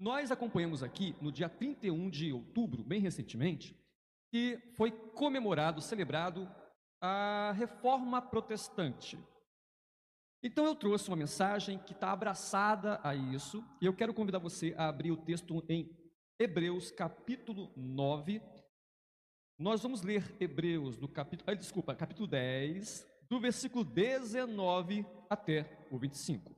[0.00, 3.76] Nós acompanhamos aqui, no dia 31 de outubro, bem recentemente,
[4.32, 6.50] que foi comemorado, celebrado
[7.02, 9.18] a reforma protestante.
[10.42, 14.74] Então eu trouxe uma mensagem que está abraçada a isso, e eu quero convidar você
[14.78, 15.94] a abrir o texto em
[16.38, 18.40] Hebreus capítulo 9.
[19.58, 25.98] Nós vamos ler Hebreus do capítulo, ah, desculpa, capítulo 10, do versículo 19 até o
[25.98, 26.56] 25.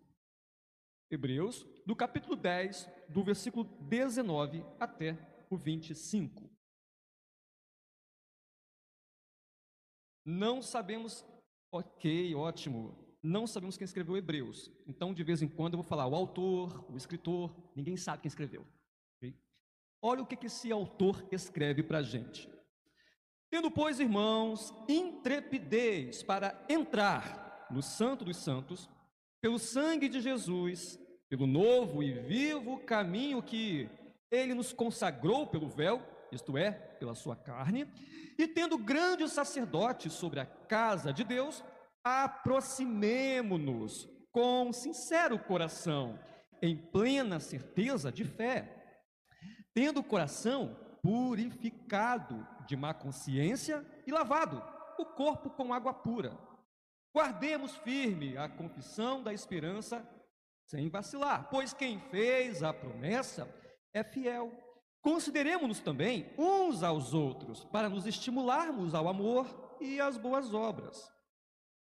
[1.11, 5.19] Hebreus, do capítulo 10, do versículo 19 até
[5.51, 6.51] o 25.
[10.25, 11.25] Não sabemos,
[11.73, 14.71] ok, ótimo, não sabemos quem escreveu Hebreus.
[14.87, 18.29] Então, de vez em quando, eu vou falar o autor, o escritor, ninguém sabe quem
[18.29, 18.67] escreveu.
[19.17, 19.37] Okay?
[20.01, 22.49] Olha o que, que esse autor escreve para a gente.
[23.51, 28.89] Tendo, pois, irmãos, intrepidez para entrar no Santo dos Santos,
[29.41, 30.99] pelo sangue de Jesus,
[31.33, 33.89] pelo novo e vivo caminho que
[34.31, 37.91] ele nos consagrou pelo véu, isto é, pela sua carne,
[38.39, 41.65] e tendo grande sacerdote sobre a casa de Deus,
[42.05, 46.19] aproximemo-nos com sincero coração,
[46.61, 49.01] em plena certeza de fé,
[49.73, 54.63] tendo o coração purificado de má consciência e lavado
[54.99, 56.39] o corpo com água pura.
[57.17, 60.07] Guardemos firme a confissão da esperança
[60.73, 63.47] sem vacilar, pois quem fez a promessa
[63.93, 64.51] é fiel.
[65.03, 71.13] Consideremos-nos também uns aos outros para nos estimularmos ao amor e às boas obras.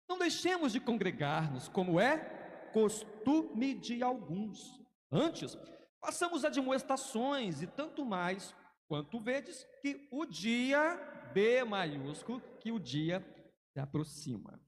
[0.08, 4.80] Não deixemos de congregar-nos, como é costume de alguns.
[5.12, 5.56] Antes,
[6.05, 8.52] façamos admoestações e tanto mais
[8.89, 13.24] quanto vedes que o dia, B maiúsculo, que o dia
[13.72, 14.61] se aproxima.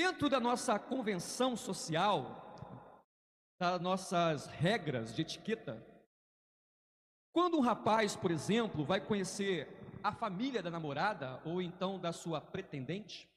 [0.00, 2.54] Dentro da nossa convenção social,
[3.60, 5.84] das nossas regras de etiqueta,
[7.32, 9.66] quando um rapaz, por exemplo, vai conhecer
[10.00, 13.28] a família da namorada ou então da sua pretendente,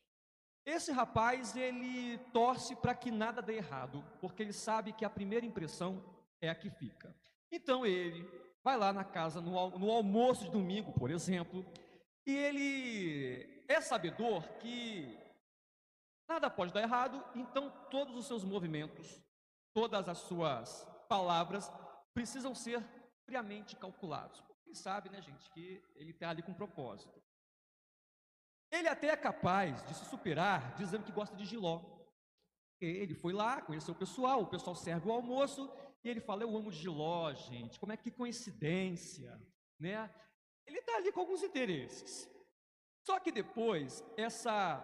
[0.63, 5.43] esse rapaz ele torce para que nada dê errado, porque ele sabe que a primeira
[5.43, 6.05] impressão
[6.39, 7.11] é a que fica.
[7.51, 8.23] Então ele
[8.63, 11.65] vai lá na casa no, no almoço de domingo, por exemplo,
[12.23, 15.20] e ele é sabedor que
[16.27, 19.21] nada pode dar errado, então todos os seus movimentos,
[19.73, 21.71] todas as suas palavras
[22.13, 22.83] precisam ser
[23.25, 24.43] friamente calculados.
[24.65, 27.21] Ele sabe, né, gente, que ele está ali com um propósito.
[28.71, 31.81] Ele até é capaz de se superar dizendo que gosta de giló.
[32.79, 35.69] Ele foi lá, conheceu o pessoal, o pessoal serve o almoço
[36.03, 39.39] e ele fala: Eu amo giló, gente, como é que coincidência,
[39.79, 40.09] né?
[40.65, 42.29] Ele está ali com alguns interesses.
[43.05, 44.79] Só que depois, essa,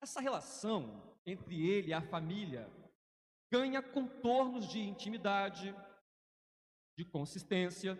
[0.00, 2.70] essa relação entre ele e a família
[3.50, 5.74] ganha contornos de intimidade,
[6.96, 7.98] de consistência,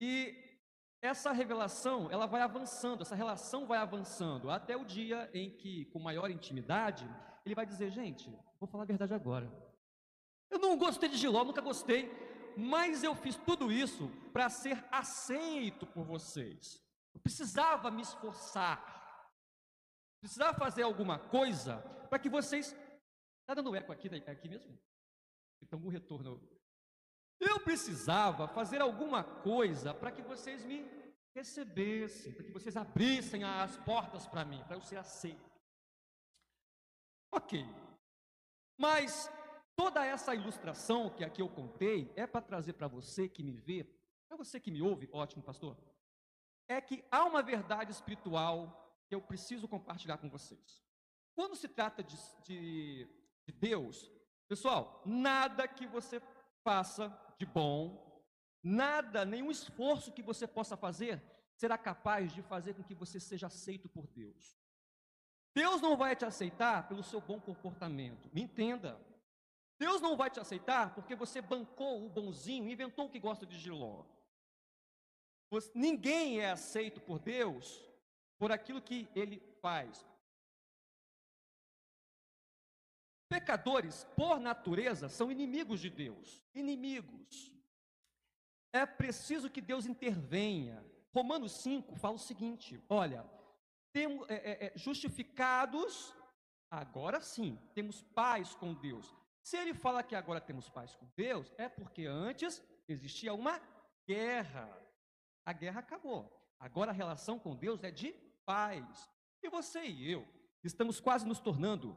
[0.00, 0.34] e
[1.02, 5.98] essa revelação, ela vai avançando, essa relação vai avançando, até o dia em que, com
[5.98, 7.08] maior intimidade,
[7.44, 9.50] ele vai dizer, gente, vou falar a verdade agora.
[10.50, 12.10] Eu não gostei de Giló, nunca gostei,
[12.56, 16.82] mas eu fiz tudo isso para ser aceito por vocês.
[17.14, 18.99] Eu precisava me esforçar.
[20.20, 22.76] Precisava fazer alguma coisa para que vocês.
[23.40, 24.22] Está dando eco aqui, né?
[24.26, 24.78] aqui mesmo?
[25.62, 26.40] Então, um retorno.
[27.40, 30.86] Eu precisava fazer alguma coisa para que vocês me
[31.34, 35.50] recebessem, para que vocês abrissem as portas para mim, para eu ser aceito.
[37.32, 37.64] Ok.
[38.76, 39.30] Mas
[39.76, 43.84] toda essa ilustração que aqui eu contei é para trazer para você que me vê,
[44.28, 45.76] para você que me ouve, ótimo, pastor,
[46.68, 48.79] é que há uma verdade espiritual
[49.10, 50.80] que eu preciso compartilhar com vocês.
[51.34, 53.08] Quando se trata de, de,
[53.44, 54.08] de Deus,
[54.46, 56.22] pessoal, nada que você
[56.62, 58.22] faça de bom,
[58.62, 61.20] nada, nenhum esforço que você possa fazer
[61.56, 64.56] será capaz de fazer com que você seja aceito por Deus.
[65.52, 68.96] Deus não vai te aceitar pelo seu bom comportamento, me entenda.
[69.76, 73.58] Deus não vai te aceitar porque você bancou o bonzinho, inventou o que gosta de
[73.58, 74.04] giló.
[75.74, 77.89] Ninguém é aceito por Deus
[78.40, 80.04] por aquilo que ele faz,
[83.30, 86.42] Pecadores, por natureza, são inimigos de Deus.
[86.52, 87.54] Inimigos.
[88.72, 90.84] É preciso que Deus intervenha.
[91.14, 93.24] Romanos 5 fala o seguinte: olha,
[93.92, 96.12] temos, é, é, é, justificados,
[96.68, 99.14] agora sim, temos paz com Deus.
[99.44, 103.60] Se ele fala que agora temos paz com Deus, é porque antes existia uma
[104.08, 104.68] guerra.
[105.46, 106.36] A guerra acabou.
[106.58, 108.12] Agora a relação com Deus é de
[108.50, 109.08] paz.
[109.44, 110.26] E você e eu
[110.64, 111.96] estamos quase nos tornando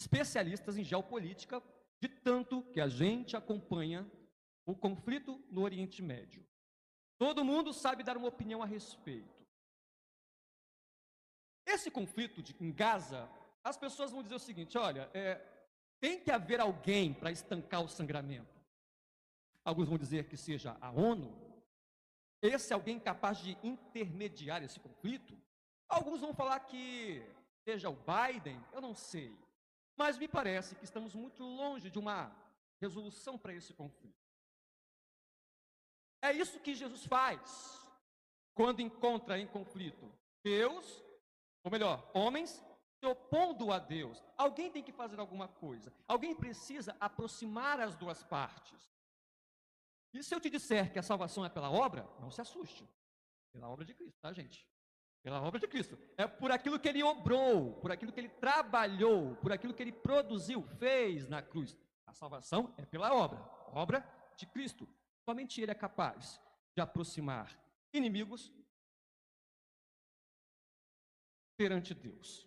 [0.00, 1.62] especialistas em geopolítica
[2.02, 4.04] de tanto que a gente acompanha
[4.66, 6.44] o conflito no Oriente Médio.
[7.16, 9.46] Todo mundo sabe dar uma opinião a respeito.
[11.64, 13.30] Esse conflito de, em Gaza,
[13.62, 15.36] as pessoas vão dizer o seguinte: olha, é,
[16.00, 18.60] tem que haver alguém para estancar o sangramento.
[19.64, 21.43] Alguns vão dizer que seja a ONU.
[22.44, 25.34] Esse alguém capaz de intermediar esse conflito.
[25.88, 27.24] Alguns vão falar que
[27.66, 29.34] seja o Biden, eu não sei.
[29.96, 32.30] Mas me parece que estamos muito longe de uma
[32.82, 34.22] resolução para esse conflito.
[36.20, 37.80] É isso que Jesus faz
[38.52, 40.12] quando encontra em conflito
[40.42, 41.02] Deus,
[41.62, 42.62] ou melhor, homens
[43.00, 44.22] se opondo a Deus.
[44.36, 45.90] Alguém tem que fazer alguma coisa.
[46.06, 48.93] Alguém precisa aproximar as duas partes.
[50.14, 52.88] E se eu te disser que a salvação é pela obra, não se assuste.
[53.52, 54.64] Pela obra de Cristo, tá, gente?
[55.22, 55.98] Pela obra de Cristo.
[56.16, 59.92] É por aquilo que ele obrou, por aquilo que ele trabalhou, por aquilo que ele
[59.92, 61.76] produziu, fez na cruz.
[62.06, 63.40] A salvação é pela obra,
[63.72, 64.88] obra de Cristo.
[65.28, 66.40] Somente ele é capaz
[66.76, 67.58] de aproximar
[67.92, 68.52] inimigos
[71.56, 72.46] perante Deus.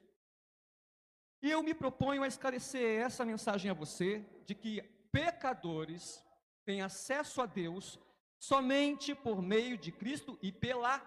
[1.41, 4.81] E eu me proponho a esclarecer essa mensagem a você de que
[5.11, 6.23] pecadores
[6.67, 7.97] têm acesso a Deus
[8.37, 10.99] somente por meio de Cristo e pela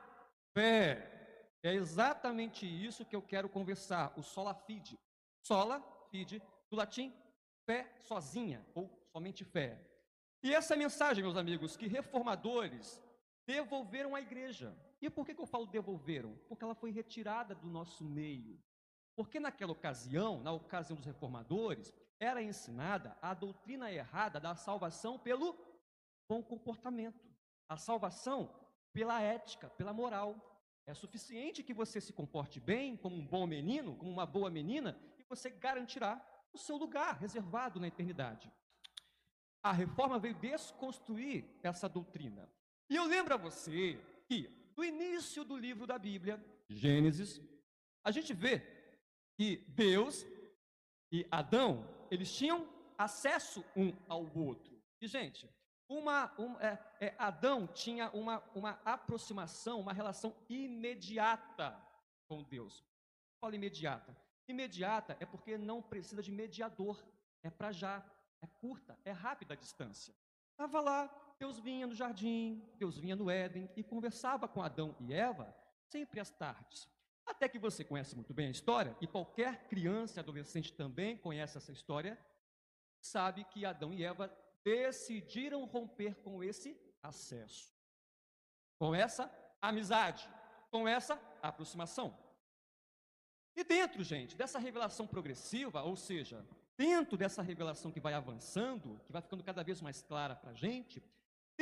[0.54, 1.52] fé.
[1.62, 4.98] É exatamente isso que eu quero conversar, o sola fide.
[5.42, 7.12] Sola fide, do latim,
[7.66, 9.78] fé sozinha, ou somente fé.
[10.42, 12.98] E essa mensagem, meus amigos, que reformadores
[13.46, 14.74] devolveram à igreja.
[15.02, 16.38] E por que, que eu falo devolveram?
[16.48, 18.58] Porque ela foi retirada do nosso meio.
[19.14, 25.58] Porque naquela ocasião, na ocasião dos reformadores, era ensinada a doutrina errada da salvação pelo
[26.28, 27.26] bom comportamento.
[27.68, 28.54] A salvação
[28.92, 30.46] pela ética, pela moral.
[30.86, 35.00] É suficiente que você se comporte bem, como um bom menino, como uma boa menina,
[35.18, 36.20] e você garantirá
[36.52, 38.52] o seu lugar reservado na eternidade.
[39.62, 42.50] A reforma veio desconstruir essa doutrina.
[42.88, 47.40] E eu lembro a você que, no início do livro da Bíblia, Gênesis,
[48.02, 48.60] a gente vê
[49.36, 50.26] que Deus
[51.12, 52.68] e Adão, eles tinham
[52.98, 54.78] acesso um ao outro.
[55.00, 55.48] E, gente,
[55.88, 61.76] uma, um, é, é, Adão tinha uma, uma aproximação, uma relação imediata
[62.28, 62.84] com Deus.
[63.40, 64.16] Fala imediata.
[64.46, 67.02] Imediata é porque não precisa de mediador,
[67.42, 68.04] é para já,
[68.42, 70.14] é curta, é rápida a distância.
[70.52, 75.12] Estava lá, Deus vinha no jardim, Deus vinha no Éden e conversava com Adão e
[75.12, 75.56] Eva
[75.88, 76.88] sempre às tardes.
[77.26, 81.56] Até que você conhece muito bem a história, e qualquer criança e adolescente também conhece
[81.56, 82.18] essa história,
[83.00, 84.30] sabe que Adão e Eva
[84.64, 87.72] decidiram romper com esse acesso,
[88.78, 90.28] com essa amizade,
[90.70, 92.16] com essa aproximação.
[93.56, 96.46] E dentro, gente, dessa revelação progressiva, ou seja,
[96.76, 100.54] dentro dessa revelação que vai avançando, que vai ficando cada vez mais clara para a
[100.54, 101.02] gente,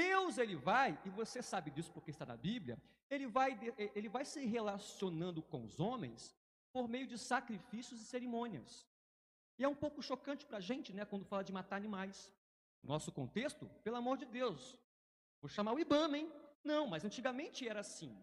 [0.05, 2.81] Deus ele vai, e você sabe disso porque está na Bíblia,
[3.11, 3.59] ele vai,
[3.97, 6.37] ele vai se relacionando com os homens
[6.73, 8.87] por meio de sacrifícios e cerimônias.
[9.59, 12.33] E é um pouco chocante para a gente, né, quando fala de matar animais.
[12.81, 14.79] Nosso contexto, pelo amor de Deus,
[15.41, 16.33] vou chamar o IBAMA, hein?
[16.63, 18.17] Não, mas antigamente era assim.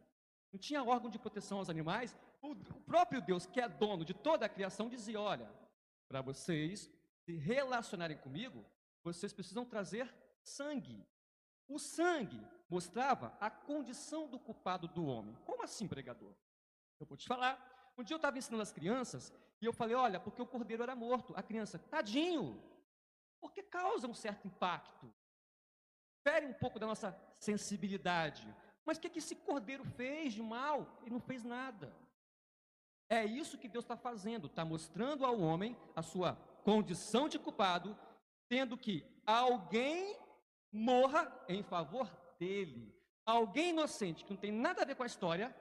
[0.53, 2.15] Não tinha órgão de proteção aos animais.
[2.41, 2.55] O
[2.91, 5.51] próprio Deus, que é dono de toda a criação, dizia: olha,
[6.07, 6.89] para vocês
[7.25, 8.63] se relacionarem comigo,
[9.03, 10.07] vocês precisam trazer
[10.41, 11.05] sangue.
[11.67, 15.35] O sangue mostrava a condição do culpado do homem.
[15.45, 16.33] Como assim, pregador?
[16.99, 17.93] Eu vou te falar.
[17.97, 20.95] Um dia eu estava ensinando as crianças e eu falei: olha, porque o cordeiro era
[20.95, 21.33] morto.
[21.35, 22.61] A criança, tadinho,
[23.39, 25.11] porque causa um certo impacto.
[26.23, 28.53] Fere um pouco da nossa sensibilidade.
[28.85, 30.99] Mas o que, que esse cordeiro fez de mal?
[31.01, 31.95] Ele não fez nada.
[33.09, 37.97] É isso que Deus está fazendo, está mostrando ao homem a sua condição de culpado,
[38.49, 40.17] tendo que alguém
[40.75, 42.05] morra em favor
[42.37, 42.93] dele.
[43.25, 45.55] Alguém inocente que não tem nada a ver com a história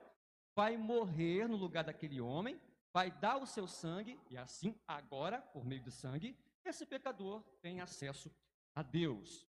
[0.56, 2.60] vai morrer no lugar daquele homem,
[2.92, 7.80] vai dar o seu sangue, e assim, agora, por meio do sangue, esse pecador tem
[7.80, 8.30] acesso
[8.74, 9.46] a Deus.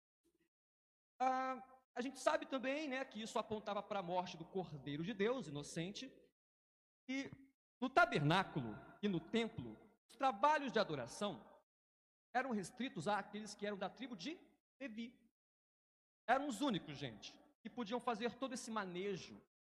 [1.19, 1.61] Ah,
[1.95, 5.47] a gente sabe também né, que isso apontava para a morte do Cordeiro de Deus,
[5.47, 6.11] inocente.
[7.07, 7.29] E
[7.79, 9.77] no tabernáculo e no templo,
[10.07, 11.43] os trabalhos de adoração
[12.33, 14.39] eram restritos àqueles que eram da tribo de
[14.79, 15.20] Levi.
[16.31, 19.35] Eram os únicos, gente, que podiam fazer todo esse manejo,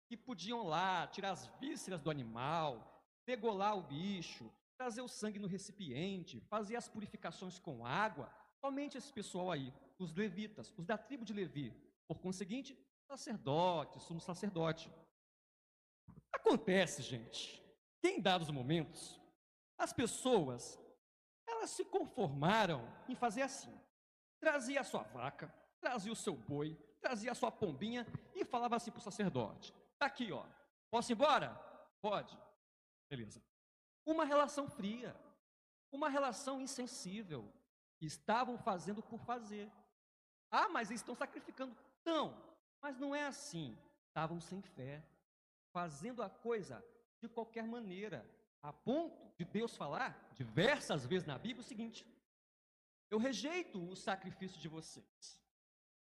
[0.06, 5.47] que podiam lá tirar as vísceras do animal, degolar o bicho, trazer o sangue no
[5.47, 8.30] recipiente, fazer as purificações com água.
[8.61, 11.73] Somente esse pessoal aí, os levitas, os da tribo de Levi,
[12.06, 12.78] por conseguinte,
[13.09, 14.92] sacerdote, sumo sacerdote.
[16.30, 17.64] Acontece, gente,
[18.02, 19.18] que em dados momentos,
[19.78, 20.78] as pessoas,
[21.49, 23.75] elas se conformaram em fazer assim.
[24.38, 28.91] Trazia a sua vaca, trazia o seu boi, trazia a sua pombinha e falava assim
[28.91, 30.47] para o sacerdote: Está aqui, ó.
[30.91, 31.51] Posso ir embora?
[32.01, 32.39] Pode.
[33.11, 33.43] Beleza.
[34.07, 35.15] Uma relação fria,
[35.91, 37.53] uma relação insensível.
[38.01, 39.71] Estavam fazendo por fazer.
[40.51, 41.77] Ah, mas eles estão sacrificando.
[42.05, 42.37] Não,
[42.81, 43.77] mas não é assim.
[44.09, 45.03] Estavam sem fé,
[45.73, 46.85] fazendo a coisa
[47.21, 48.29] de qualquer maneira,
[48.62, 52.07] a ponto de Deus falar diversas vezes na Bíblia o seguinte:
[53.11, 55.42] Eu rejeito o sacrifício de vocês,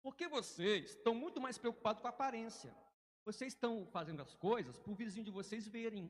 [0.05, 2.77] porque vocês estão muito mais preocupados com a aparência.
[3.25, 6.09] Vocês estão fazendo as coisas para o vizinho de vocês verem.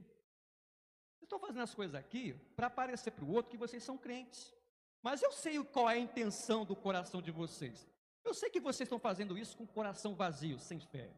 [1.12, 4.52] Vocês estão fazendo as coisas aqui para parecer para o outro que vocês são crentes.
[5.00, 7.88] Mas eu sei qual é a intenção do coração de vocês.
[8.24, 11.08] Eu sei que vocês estão fazendo isso com o coração vazio, sem fé.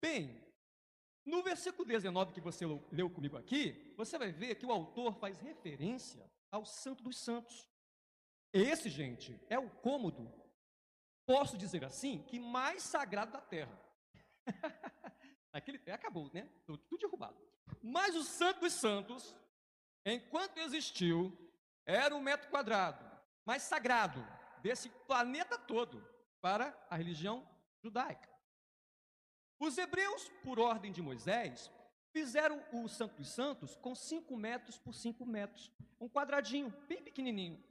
[0.00, 0.42] Bem,
[1.26, 5.38] no versículo 19 que você leu comigo aqui, você vai ver que o autor faz
[5.38, 7.68] referência ao Santo dos Santos.
[8.50, 10.41] Esse, gente, é o cômodo,
[11.32, 13.80] posso dizer assim, que mais sagrado da terra.
[15.50, 16.46] Aquele, acabou, né?
[16.66, 17.36] Tudo derrubado.
[17.82, 19.34] Mas o Santo dos Santos,
[20.04, 21.32] enquanto existiu,
[21.86, 23.02] era um metro quadrado,
[23.46, 24.22] mais sagrado
[24.60, 26.06] desse planeta todo
[26.42, 27.48] para a religião
[27.82, 28.28] judaica.
[29.58, 31.72] Os hebreus, por ordem de Moisés,
[32.12, 35.72] fizeram o Santo dos Santos com 5 metros por 5 metros.
[35.98, 37.62] Um quadradinho, bem pequenininho.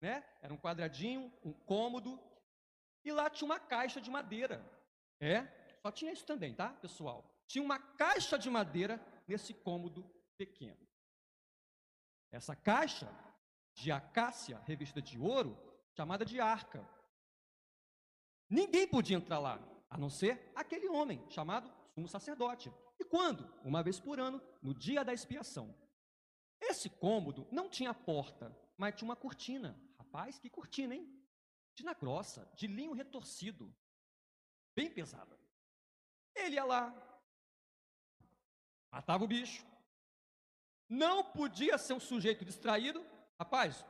[0.00, 0.24] Né?
[0.40, 2.20] Era um quadradinho, um cômodo.
[3.06, 4.68] E lá tinha uma caixa de madeira.
[5.20, 5.46] É,
[5.80, 7.24] só tinha isso também, tá, pessoal?
[7.46, 10.04] Tinha uma caixa de madeira nesse cômodo
[10.36, 10.84] pequeno.
[12.32, 13.08] Essa caixa
[13.74, 15.56] de acácia revestida de ouro,
[15.96, 16.84] chamada de arca.
[18.50, 22.74] Ninguém podia entrar lá, a não ser aquele homem chamado sumo sacerdote.
[22.98, 23.48] E quando?
[23.64, 25.72] Uma vez por ano, no dia da expiação.
[26.60, 29.80] Esse cômodo não tinha porta, mas tinha uma cortina.
[29.96, 31.16] Rapaz, que cortina, hein?
[31.76, 33.70] Cortina grossa, de linho retorcido,
[34.74, 35.38] bem pesada.
[36.34, 36.90] Ele ia lá,
[38.90, 39.62] matava o bicho.
[40.88, 43.04] Não podia ser um sujeito distraído.
[43.38, 43.84] Rapaz,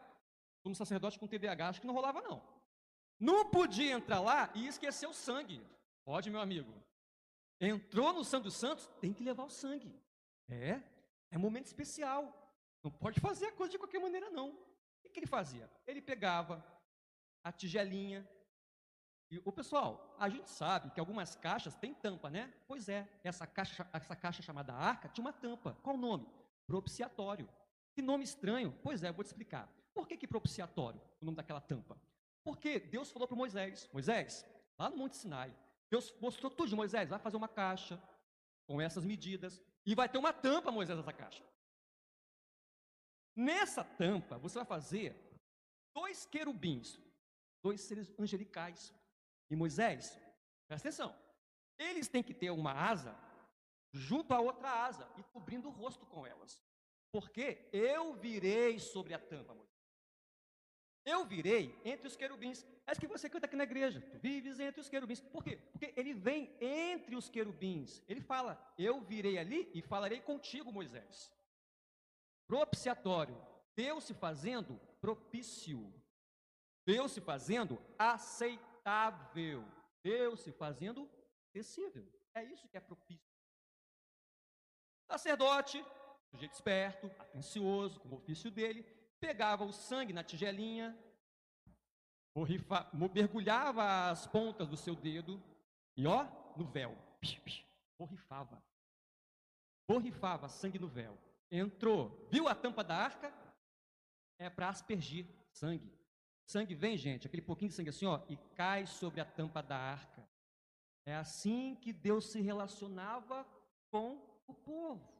[0.65, 2.43] como sacerdote com TDAH, acho que não rolava não.
[3.21, 5.65] Não podia entrar lá e esquecer o sangue.
[6.05, 6.75] Pode, meu amigo.
[7.61, 9.95] Entrou no Santo Santos, tem que levar o sangue.
[10.49, 10.83] É,
[11.31, 12.53] é um momento especial.
[12.83, 14.51] Não pode fazer a coisa de qualquer maneira, não.
[15.05, 15.71] O que ele fazia?
[15.87, 16.76] Ele pegava
[17.47, 18.29] a tigelinha.
[19.31, 22.53] E, o pessoal, a gente sabe que algumas caixas têm tampa, né?
[22.67, 25.79] Pois é, essa caixa, essa caixa chamada arca tinha uma tampa.
[25.81, 26.29] Qual o nome?
[26.67, 27.49] Propiciatório.
[27.95, 28.77] Que nome estranho?
[28.83, 29.73] Pois é, eu vou te explicar.
[29.95, 31.97] Por que, que propiciatório, o nome daquela tampa?
[32.43, 34.45] Porque Deus falou para Moisés: Moisés,
[34.77, 35.57] lá no Monte Sinai,
[35.89, 38.03] Deus mostrou tudo de Moisés, vai fazer uma caixa
[38.67, 41.45] com essas medidas e vai ter uma tampa, Moisés, nessa caixa.
[43.37, 45.15] Nessa tampa, você vai fazer
[45.95, 46.99] dois querubins,
[47.67, 48.95] dois seres angelicais.
[49.51, 50.03] E Moisés,
[50.69, 51.11] presta atenção,
[51.77, 53.13] eles têm que ter uma asa
[53.93, 56.61] junto à outra asa e cobrindo o rosto com elas.
[57.11, 59.75] Porque eu virei sobre a tampa, Moisés.
[61.05, 62.65] Eu virei entre os querubins.
[62.87, 64.01] É isso que você canta aqui na igreja.
[64.13, 65.21] Tu vives entre os querubins.
[65.21, 65.57] Por quê?
[65.73, 68.03] Porque ele vem entre os querubins.
[68.09, 71.33] Ele fala: Eu virei ali e falarei contigo, Moisés.
[72.47, 73.41] Propiciatório.
[73.77, 75.81] Deus se fazendo propício.
[76.87, 79.65] Deus se fazendo aceitável.
[80.03, 81.11] Deus se fazendo
[81.49, 82.07] acessível.
[82.33, 83.27] É isso que é propício.
[85.11, 85.85] Sacerdote,
[86.31, 88.83] sujeito esperto, atencioso, com o ofício dele,
[89.19, 90.97] pegava o sangue na tigelinha,
[92.35, 95.43] borrifa, mergulhava as pontas do seu dedo
[95.97, 96.25] e ó,
[96.57, 96.97] no véu,
[97.99, 98.63] borrifava.
[99.89, 101.17] Borrifava sangue no véu.
[101.51, 103.33] Entrou, viu a tampa da arca?
[104.39, 105.91] É para aspergir sangue.
[106.47, 109.77] Sangue vem, gente, aquele pouquinho de sangue assim, ó, e cai sobre a tampa da
[109.77, 110.27] arca.
[111.05, 113.45] É assim que Deus se relacionava
[113.91, 115.17] com o povo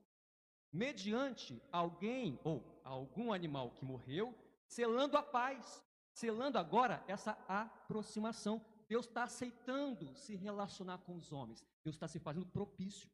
[0.73, 4.35] mediante alguém ou algum animal que morreu,
[4.69, 8.65] selando a paz, selando agora essa aproximação.
[8.89, 13.11] Deus está aceitando se relacionar com os homens, Deus está se fazendo propício.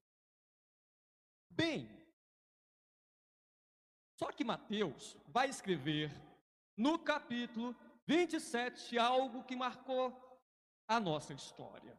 [1.48, 1.88] Bem,
[4.18, 6.10] só que Mateus vai escrever
[6.76, 7.74] no capítulo
[8.06, 10.12] 27 algo que marcou
[10.88, 11.98] a nossa história.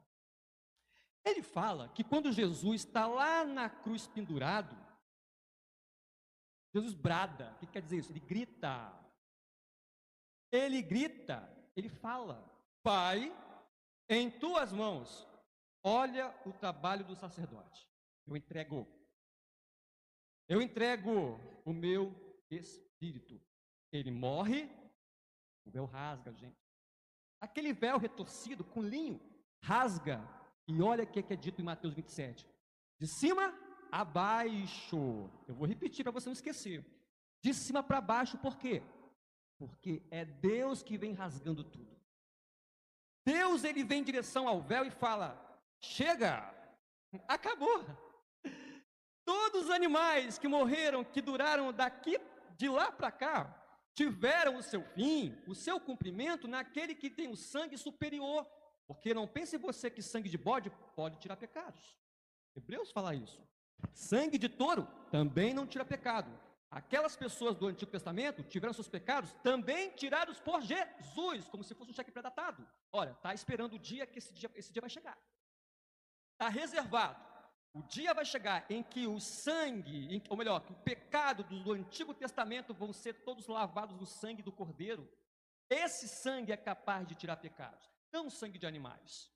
[1.26, 4.76] Ele fala que quando Jesus está lá na cruz pendurado,
[6.74, 7.54] Jesus brada.
[7.54, 8.12] O que quer dizer isso?
[8.12, 8.92] Ele grita.
[10.52, 12.44] Ele grita, ele fala:
[12.82, 13.32] Pai,
[14.10, 15.28] em tuas mãos,
[15.84, 17.88] olha o trabalho do sacerdote.
[18.28, 18.88] Eu entrego.
[20.48, 22.14] Eu entrego o meu
[22.50, 23.42] espírito.
[23.92, 24.70] Ele morre,
[25.66, 26.58] o véu rasga, gente.
[27.40, 29.20] Aquele véu retorcido com linho
[29.62, 30.22] rasga.
[30.68, 32.48] E olha o que é dito em Mateus 27.
[33.00, 33.54] De cima
[33.92, 35.30] a baixo.
[35.48, 36.86] Eu vou repetir para você não esquecer.
[37.42, 38.82] De cima para baixo, por quê?
[39.58, 41.94] Porque é Deus que vem rasgando tudo.
[43.26, 45.38] Deus ele vem em direção ao véu e fala:
[45.82, 46.54] "Chega!
[47.28, 47.86] Acabou.
[49.26, 52.20] Todos os animais que morreram, que duraram daqui
[52.58, 53.63] de lá para cá,
[53.94, 58.46] tiveram o seu fim, o seu cumprimento naquele que tem o sangue superior.
[58.88, 61.98] Porque não pense você que sangue de bode pode tirar pecados.
[62.56, 63.42] Hebreus fala isso.
[63.94, 66.32] Sangue de touro também não tira pecado.
[66.70, 71.92] Aquelas pessoas do Antigo Testamento tiveram seus pecados também tirados por Jesus, como se fosse
[71.92, 72.68] um cheque pré-datado.
[72.92, 75.18] Olha, está esperando o dia que esse dia, esse dia vai chegar.
[76.32, 77.33] Está reservado.
[77.74, 82.14] O dia vai chegar em que o sangue, ou melhor, que o pecado do, Antigo
[82.14, 85.12] Testamento vão ser todos lavados no sangue do Cordeiro.
[85.68, 89.32] Esse sangue é capaz de tirar pecados, não sangue de animais.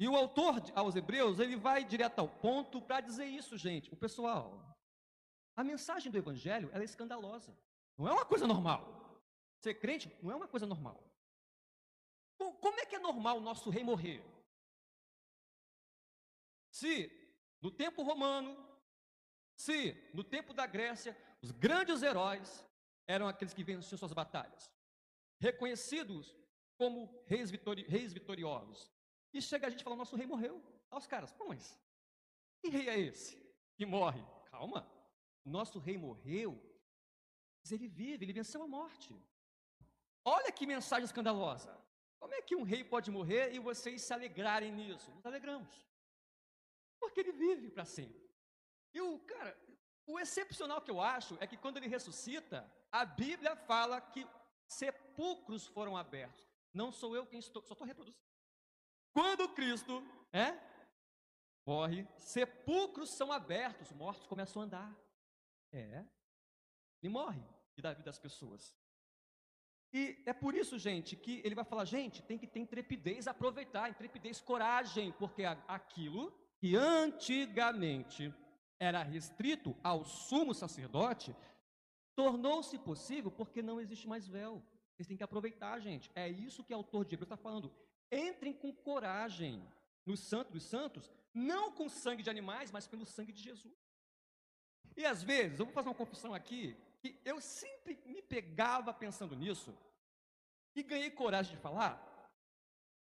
[0.00, 3.92] E o autor aos Hebreus, ele vai direto ao ponto para dizer isso, gente.
[3.92, 4.76] O pessoal,
[5.54, 7.56] a mensagem do Evangelho, ela é escandalosa.
[7.96, 9.22] Não é uma coisa normal.
[9.60, 11.00] Ser crente não é uma coisa normal.
[12.36, 14.20] Como é que é normal o nosso rei morrer?
[16.82, 16.94] Se
[17.60, 18.50] no tempo romano,
[19.54, 19.76] se
[20.12, 22.66] no tempo da Grécia, os grandes heróis
[23.06, 24.68] eram aqueles que venciam suas batalhas,
[25.38, 26.36] reconhecidos
[26.76, 28.90] como reis, vitori reis vitoriosos.
[29.32, 30.60] E chega a gente falando, nosso rei morreu.
[30.90, 31.78] Olha os caras, pô, mas
[32.60, 33.40] que rei é esse
[33.76, 34.24] que morre?
[34.50, 34.82] Calma,
[35.44, 36.60] nosso rei morreu,
[37.62, 39.14] mas ele vive, ele venceu a morte.
[40.24, 41.72] Olha que mensagem escandalosa.
[42.18, 45.12] Como é que um rei pode morrer e vocês se alegrarem nisso?
[45.12, 45.91] Nos alegramos.
[47.02, 48.22] Porque ele vive para sempre.
[48.94, 49.58] E o cara,
[50.06, 54.24] o excepcional que eu acho é que quando ele ressuscita, a Bíblia fala que
[54.68, 56.46] sepulcros foram abertos.
[56.72, 58.24] Não sou eu quem estou, só estou reproduzindo.
[59.12, 60.00] Quando Cristo
[60.32, 60.56] é,
[61.66, 64.96] morre, sepulcros são abertos, mortos começam a andar.
[65.72, 66.04] É,
[67.02, 67.42] e morre
[67.76, 68.76] e dá vida às pessoas.
[69.92, 73.90] E é por isso, gente, que ele vai falar, gente, tem que ter intrepidez, aproveitar,
[73.90, 78.32] intrepidez, coragem, porque aquilo que antigamente
[78.78, 81.34] era restrito ao sumo sacerdote,
[82.14, 84.62] tornou-se possível porque não existe mais véu.
[84.94, 86.08] Vocês têm que aproveitar, gente.
[86.14, 87.74] É isso que o autor de Hebreus está falando.
[88.12, 89.60] Entrem com coragem
[90.06, 93.74] no Santo dos Santos, não com sangue de animais, mas pelo sangue de Jesus.
[94.96, 99.34] E às vezes, eu vou fazer uma confissão aqui, que eu sempre me pegava pensando
[99.34, 99.76] nisso,
[100.76, 101.98] e ganhei coragem de falar,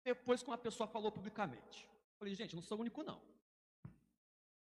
[0.03, 1.89] depois que uma pessoa falou publicamente.
[2.19, 3.33] Falei, gente, não sou o único não.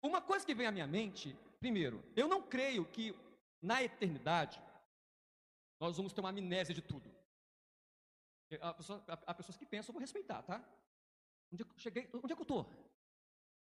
[0.07, 3.13] Uma coisa que vem à minha mente, primeiro, eu não creio que
[3.61, 4.63] na eternidade
[5.81, 7.13] nós vamos ter uma amnésia de tudo.
[8.61, 8.73] Há
[9.35, 10.65] pessoas, que pensam, eu vou respeitar, tá?
[11.53, 12.09] Onde é eu cheguei?
[12.13, 12.71] Onde é que eu estou?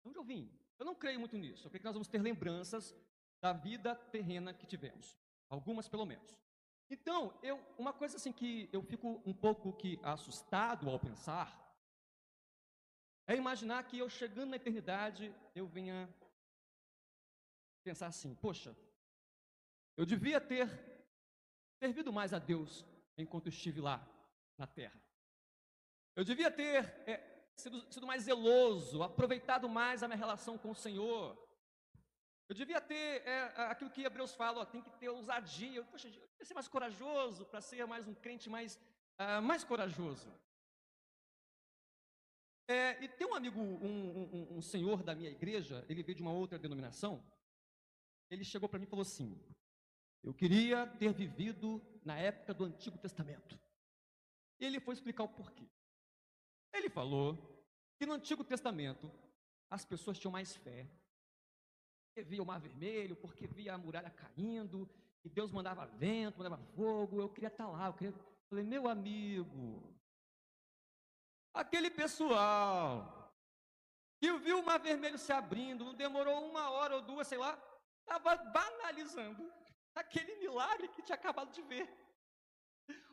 [0.04, 0.52] Onde eu vim?
[0.78, 1.66] Eu não creio muito nisso.
[1.66, 2.94] Eu creio que nós vamos ter lembranças
[3.40, 5.16] da vida terrena que tivemos.
[5.48, 6.36] Algumas, pelo menos.
[6.90, 11.58] Então, eu, uma coisa assim que eu fico um pouco que assustado ao pensar
[13.26, 16.06] é imaginar que eu chegando na eternidade eu venha
[17.84, 18.74] pensar assim: poxa,
[19.96, 20.68] eu devia ter
[21.78, 22.84] servido mais a Deus
[23.16, 24.04] enquanto estive lá
[24.56, 25.00] na terra.
[26.16, 30.74] Eu devia ter é, sido, sido, mais zeloso, aproveitado mais a minha relação com o
[30.74, 31.38] Senhor.
[32.48, 35.82] Eu devia ter é, aquilo que Hebreus fala, ó, tem que ter ousadia.
[35.84, 38.76] Poxa, eu devia ser mais corajoso para ser mais um crente mais,
[39.18, 40.32] uh, mais corajoso.
[42.66, 46.22] É, e tem um amigo, um, um, um senhor da minha igreja, ele veio de
[46.22, 47.22] uma outra denominação,
[48.34, 49.40] ele chegou para mim e falou assim:
[50.22, 53.58] Eu queria ter vivido na época do Antigo Testamento.
[54.60, 55.66] E ele foi explicar o porquê.
[56.72, 57.38] Ele falou
[57.96, 59.10] que no Antigo Testamento
[59.70, 60.88] as pessoas tinham mais fé,
[62.06, 64.88] porque via o mar vermelho, porque via a muralha caindo,
[65.24, 67.20] e Deus mandava vento, mandava fogo.
[67.20, 68.12] Eu queria estar lá, eu queria.
[68.12, 69.82] Eu falei, meu amigo,
[71.52, 73.32] aquele pessoal
[74.20, 77.56] que viu o mar vermelho se abrindo, não demorou uma hora ou duas, sei lá,
[78.04, 79.44] estava banalizando
[79.94, 81.86] aquele milagre que tinha acabado de ver.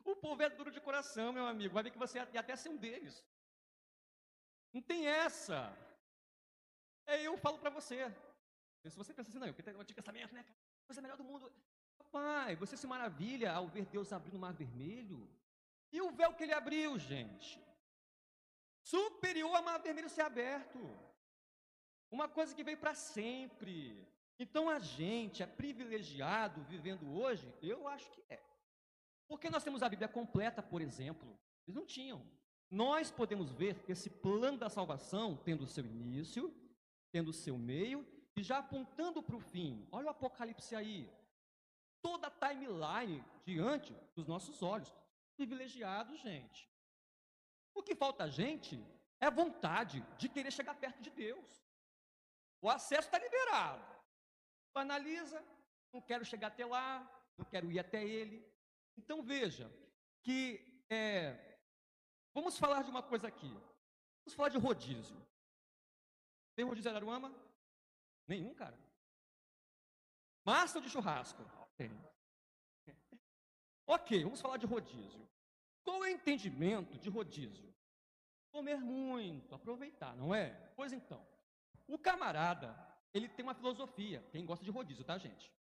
[0.04, 1.74] O povo é duro de coração, meu amigo.
[1.74, 3.24] Vai ver que você ia até ser um deles.
[4.74, 5.60] Não tem essa.
[7.06, 7.98] É, eu falo para você.
[8.90, 10.46] Se você pensa assim, não, eu quero ter Antigo Testamento, né?
[10.88, 11.52] Coisa melhor do mundo.
[11.98, 15.30] Papai, você se maravilha ao ver Deus abrindo o mar vermelho.
[15.92, 17.60] E o véu que ele abriu, gente?
[18.84, 20.80] Superior ao mar vermelho ser aberto.
[22.10, 24.06] Uma coisa que veio para sempre.
[24.42, 27.54] Então a gente é privilegiado vivendo hoje?
[27.62, 28.42] Eu acho que é.
[29.28, 31.40] Porque nós temos a Bíblia completa, por exemplo.
[31.68, 32.26] Eles não tinham.
[32.68, 36.52] Nós podemos ver esse plano da salvação tendo o seu início,
[37.12, 38.04] tendo o seu meio
[38.36, 39.88] e já apontando para o fim.
[39.92, 41.08] Olha o Apocalipse aí.
[42.02, 44.92] Toda a timeline diante dos nossos olhos.
[45.38, 46.68] Privilegiado, gente.
[47.76, 48.84] O que falta a gente
[49.20, 51.64] é vontade de querer chegar perto de Deus.
[52.60, 54.01] O acesso está liberado.
[54.80, 55.44] Analisa,
[55.92, 58.46] não quero chegar até lá, não quero ir até ele.
[58.98, 59.72] Então veja
[60.24, 61.60] que é,
[62.34, 63.50] vamos falar de uma coisa aqui.
[64.24, 65.20] Vamos falar de rodízio.
[66.56, 67.34] Tem rodízio em Araruama?
[68.28, 68.78] Nenhum, cara.
[70.46, 71.44] Massa de churrasco?
[71.78, 71.92] Tem.
[73.88, 75.28] Ok, vamos falar de rodízio.
[75.84, 77.74] Qual é o entendimento de rodízio?
[78.52, 80.50] Comer muito, aproveitar, não é?
[80.76, 81.26] Pois então,
[81.88, 82.74] o camarada,
[83.13, 85.52] ele tem uma filosofia, quem gosta de rodízio, tá, gente?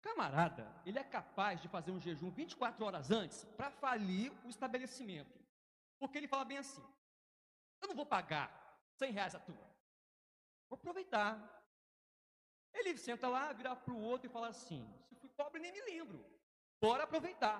[0.00, 5.36] Camarada, ele é capaz de fazer um jejum 24 horas antes para falir o estabelecimento.
[5.98, 6.84] Porque ele fala bem assim:
[7.80, 9.76] eu não vou pagar 100 reais a tua,
[10.68, 11.56] vou aproveitar.
[12.72, 15.80] Ele senta lá, vira para o outro e fala assim: se fui pobre, nem me
[15.80, 16.24] lembro,
[16.80, 17.58] bora aproveitar.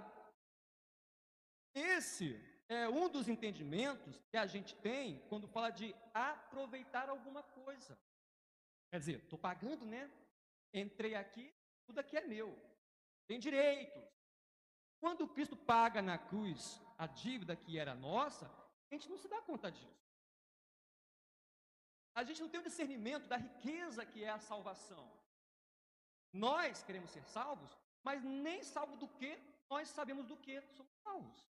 [1.75, 7.99] Esse é um dos entendimentos que a gente tem quando fala de aproveitar alguma coisa.
[8.91, 10.11] Quer dizer, estou pagando, né?
[10.73, 11.55] Entrei aqui,
[11.87, 12.59] tudo aqui é meu.
[13.27, 14.03] Tem direitos.
[15.01, 18.47] Quando Cristo paga na cruz a dívida que era nossa,
[18.91, 20.09] a gente não se dá conta disso.
[22.15, 25.09] A gente não tem o discernimento da riqueza que é a salvação.
[26.33, 29.39] Nós queremos ser salvos, mas nem salvo do que
[29.71, 31.49] nós sabemos do que somos salvos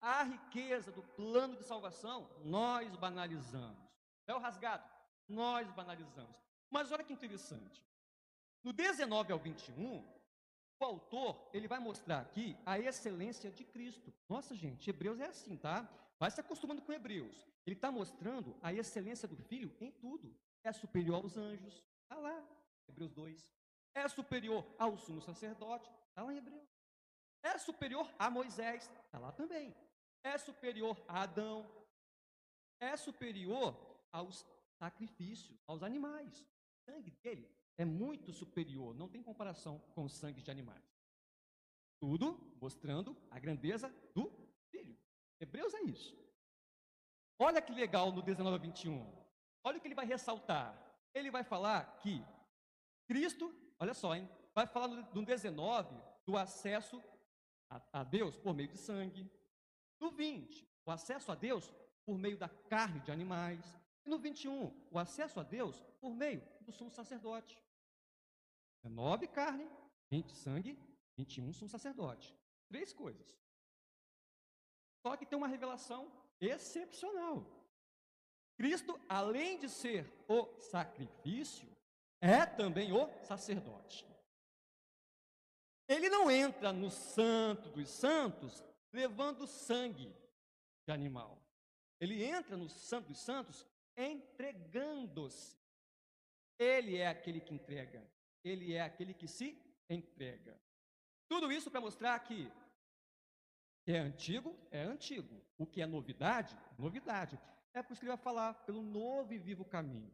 [0.00, 3.88] a riqueza do plano de salvação, nós banalizamos.
[4.26, 4.88] É o rasgado,
[5.28, 6.36] nós banalizamos.
[6.70, 7.84] Mas olha que interessante.
[8.62, 10.04] No 19 ao 21,
[10.80, 14.12] o autor, ele vai mostrar aqui a excelência de Cristo.
[14.28, 15.88] Nossa, gente, Hebreus é assim, tá?
[16.18, 17.46] Vai se acostumando com Hebreus.
[17.66, 20.34] Ele está mostrando a excelência do Filho em tudo.
[20.64, 21.84] É superior aos anjos.
[22.02, 22.44] Está lá,
[22.88, 23.52] Hebreus 2.
[23.94, 25.90] É superior ao sumo sacerdote.
[26.08, 26.68] Está lá em Hebreus.
[27.42, 28.90] É superior a Moisés.
[29.06, 29.74] Está lá também
[30.22, 31.66] é superior a Adão,
[32.80, 33.76] é superior
[34.12, 34.44] aos
[34.78, 36.40] sacrifícios, aos animais.
[36.40, 40.84] O sangue dele é muito superior, não tem comparação com o sangue de animais.
[42.00, 44.30] Tudo mostrando a grandeza do
[44.70, 44.96] Filho.
[45.40, 46.16] Hebreus é isso.
[47.38, 49.18] Olha que legal no 19 a 21.
[49.64, 50.76] Olha o que ele vai ressaltar.
[51.14, 52.24] Ele vai falar que
[53.06, 55.94] Cristo, olha só, hein, vai falar no 19
[56.26, 57.02] do acesso
[57.70, 59.30] a, a Deus por meio de sangue,
[60.00, 61.72] no 20, o acesso a Deus
[62.04, 63.78] por meio da carne de animais.
[64.08, 67.60] E no 21, o acesso a Deus por meio do sumo sacerdote.
[68.82, 69.70] 19 carne,
[70.10, 70.78] 20 sangue,
[71.18, 72.34] 21 sumo sacerdote.
[72.68, 73.38] Três coisas.
[75.02, 77.46] Só que tem uma revelação excepcional.
[78.56, 81.68] Cristo, além de ser o sacrifício,
[82.18, 84.06] é também o sacerdote.
[85.86, 90.16] Ele não entra no santo dos santos levando sangue
[90.86, 91.38] de animal.
[92.00, 93.66] Ele entra no Santo dos Santos
[93.98, 95.58] entregando-se.
[96.58, 98.06] Ele é aquele que entrega.
[98.44, 100.58] Ele é aquele que se entrega.
[101.28, 102.50] Tudo isso para mostrar que
[103.86, 105.42] é antigo, é antigo.
[105.56, 107.38] O que é novidade, novidade.
[107.74, 110.12] É por isso que ele vai falar pelo novo e vivo caminho.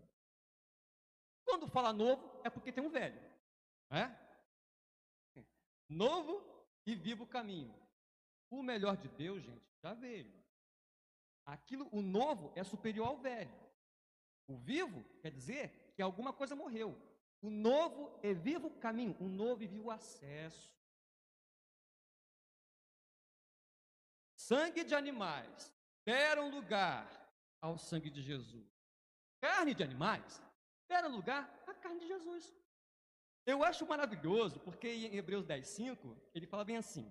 [1.44, 3.20] Quando fala novo, é porque tem um velho.
[3.90, 4.11] É?
[5.88, 6.42] Novo
[6.87, 7.75] e vivo caminho.
[8.51, 10.33] O melhor de Deus, gente, já veio.
[11.44, 13.63] Aquilo, o novo é superior ao velho.
[14.47, 16.97] O vivo quer dizer que alguma coisa morreu.
[17.41, 20.73] O novo é vivo caminho, o novo e vivo acesso.
[24.37, 25.73] Sangue de animais
[26.05, 27.07] deram lugar
[27.61, 28.69] ao sangue de Jesus.
[29.41, 30.43] Carne de animais
[30.89, 32.55] deram lugar à carne de Jesus.
[33.47, 37.07] Eu acho maravilhoso, porque em Hebreus 10, 5, ele fala bem assim: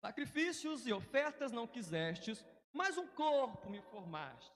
[0.00, 4.52] Sacrifícios e ofertas não quisestes, mas um corpo me formaste.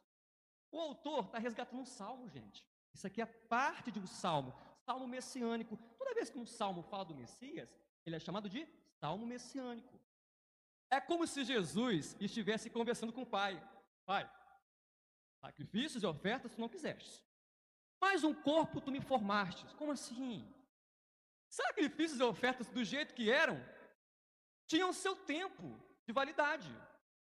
[0.70, 2.64] O autor está resgatando um salmo, gente.
[2.94, 5.76] Isso aqui é parte de um salmo, salmo messiânico.
[5.98, 7.68] Toda vez que um salmo fala do Messias,
[8.04, 8.66] ele é chamado de
[9.00, 10.00] salmo messiânico.
[10.90, 13.62] É como se Jesus estivesse conversando com o Pai.
[14.04, 14.30] Pai,
[15.40, 17.24] sacrifícios e ofertas tu não quiseste,
[18.00, 19.64] mas um corpo tu me formaste.
[19.76, 20.46] Como assim?
[21.48, 23.62] Sacrifícios e ofertas do jeito que eram,
[24.66, 26.70] tinham seu tempo de validade.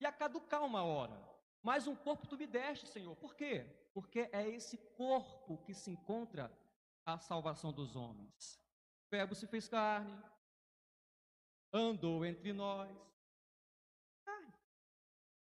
[0.00, 1.18] Ia caducar uma hora.
[1.62, 3.14] Mas um corpo tu me deste, Senhor.
[3.16, 3.66] Por quê?
[3.92, 6.50] Porque é esse corpo que se encontra
[7.04, 8.58] a salvação dos homens.
[9.06, 10.22] O verbo se fez carne,
[11.72, 12.90] andou entre nós.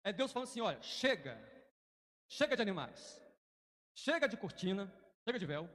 [0.04, 1.38] É Deus falando assim: olha, chega,
[2.27, 3.21] chega de animais,
[3.93, 4.91] chega de cortina,
[5.23, 5.69] chega de véu,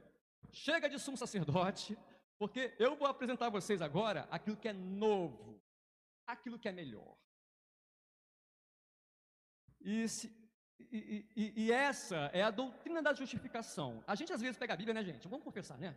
[0.51, 1.97] chega de sumo sacerdote,
[2.37, 5.63] porque eu vou apresentar a vocês agora aquilo que é novo,
[6.25, 7.17] aquilo que é melhor.
[9.89, 10.27] E, se,
[10.91, 14.03] e, e, e, essa é a doutrina da justificação.
[14.05, 15.25] A gente às vezes pega a Bíblia, né, gente?
[15.29, 15.95] Vamos confessar, né?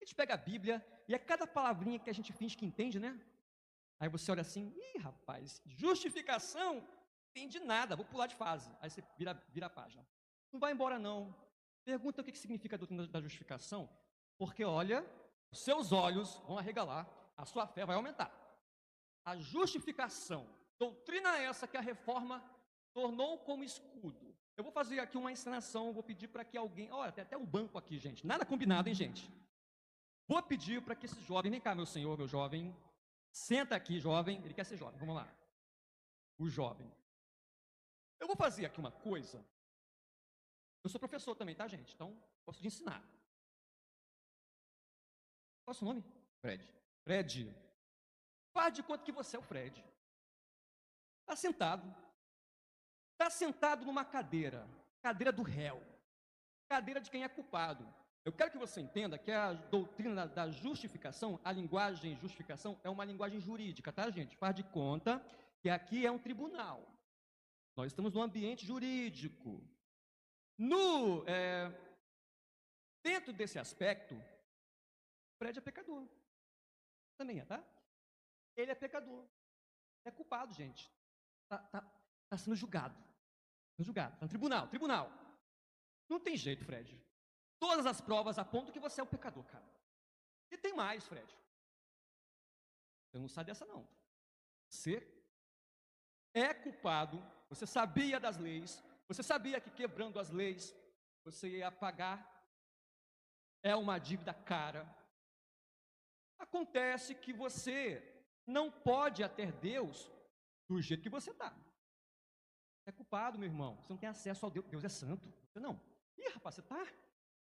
[0.00, 0.76] A gente pega a Bíblia
[1.08, 3.20] e é cada palavrinha que a gente finge que entende, né?
[3.98, 6.86] Aí você olha assim, ih, rapaz, justificação,
[7.30, 8.70] entendi nada, vou pular de fase.
[8.80, 10.06] Aí você vira, vira a página.
[10.52, 11.34] Não vai embora, não.
[11.84, 13.90] Pergunta o que significa a doutrina da justificação,
[14.38, 15.04] porque olha,
[15.52, 18.30] seus olhos vão arregalar, a sua fé vai aumentar.
[19.24, 22.51] A justificação, doutrina essa que a reforma
[22.92, 24.34] tornou como escudo.
[24.56, 26.90] Eu vou fazer aqui uma encenação, vou pedir para que alguém.
[26.90, 28.26] Olha, tem até um banco aqui, gente.
[28.26, 29.30] Nada combinado, hein, gente?
[30.28, 32.74] Vou pedir para que esse jovem, vem cá, meu senhor, meu jovem.
[33.30, 34.42] Senta aqui, jovem.
[34.44, 35.28] Ele quer ser jovem, vamos lá.
[36.38, 36.90] O jovem.
[38.20, 39.44] Eu vou fazer aqui uma coisa.
[40.84, 41.94] Eu sou professor também, tá, gente?
[41.94, 43.00] Então, posso te ensinar.
[45.64, 46.04] Qual é o seu nome?
[46.40, 46.68] Fred.
[47.04, 47.56] Fred.
[48.52, 49.82] Faz de conta que você é o Fred.
[51.22, 52.01] Está sentado
[53.22, 54.68] Está sentado numa cadeira,
[55.00, 55.80] cadeira do réu,
[56.68, 57.86] cadeira de quem é culpado.
[58.24, 63.04] Eu quero que você entenda que a doutrina da justificação, a linguagem justificação, é uma
[63.04, 64.36] linguagem jurídica, tá, gente?
[64.36, 65.24] Faz de conta
[65.60, 66.84] que aqui é um tribunal.
[67.76, 69.62] Nós estamos no ambiente jurídico.
[70.58, 71.70] No, é,
[73.04, 74.20] dentro desse aspecto,
[75.38, 76.08] Fred é pecador.
[77.16, 77.62] Também é, tá?
[78.56, 79.24] Ele é pecador.
[80.04, 80.92] É culpado, gente.
[81.44, 81.80] Está tá,
[82.28, 83.11] tá sendo julgado.
[83.82, 85.10] No julgado, no tribunal, tribunal.
[86.08, 87.04] Não tem jeito, Fred.
[87.58, 89.68] Todas as provas apontam que você é o pecador, cara.
[90.52, 91.36] E tem mais, Fred.
[93.10, 93.84] Você não sabe dessa, não.
[94.68, 95.04] Você
[96.32, 100.72] é culpado, você sabia das leis, você sabia que quebrando as leis,
[101.24, 102.16] você ia pagar.
[103.64, 104.86] É uma dívida cara.
[106.38, 108.00] Acontece que você
[108.46, 110.08] não pode até Deus
[110.68, 111.52] do jeito que você está.
[112.84, 113.76] É culpado, meu irmão.
[113.76, 114.66] Você não tem acesso ao Deus.
[114.66, 115.32] Deus é santo.
[115.46, 115.80] Você não.
[116.18, 116.84] Ih, rapaz, você está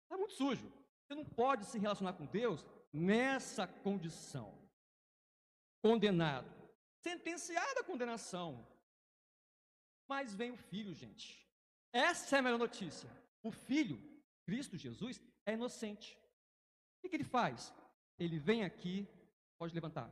[0.10, 0.72] tá muito sujo.
[1.04, 4.58] Você não pode se relacionar com Deus nessa condição.
[5.82, 6.50] Condenado.
[7.02, 8.68] Sentenciado à condenação.
[10.08, 11.44] Mas vem o filho, gente.
[11.92, 13.10] Essa é a melhor notícia.
[13.42, 14.00] O filho,
[14.46, 16.18] Cristo Jesus, é inocente.
[17.04, 17.74] O que, ele faz?
[18.18, 19.08] Ele vem aqui,
[19.58, 20.10] pode levantar.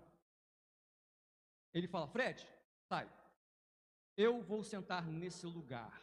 [1.73, 2.45] Ele fala, Fred,
[2.89, 3.09] sai.
[4.17, 6.01] Eu vou sentar nesse lugar.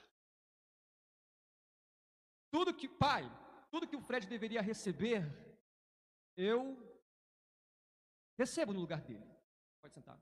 [2.50, 3.24] Tudo que, pai,
[3.70, 5.22] tudo que o Fred deveria receber,
[6.36, 6.76] eu
[8.38, 9.28] recebo no lugar dele.
[9.80, 10.18] Pode sentar.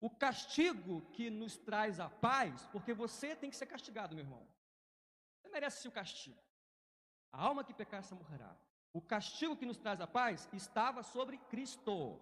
[0.00, 4.46] O castigo que nos traz a paz, porque você tem que ser castigado, meu irmão.
[5.36, 6.40] Você merece o castigo.
[7.32, 8.56] A alma que pecar, essa morrerá.
[8.92, 12.18] O castigo que nos traz a paz estava sobre Cristo.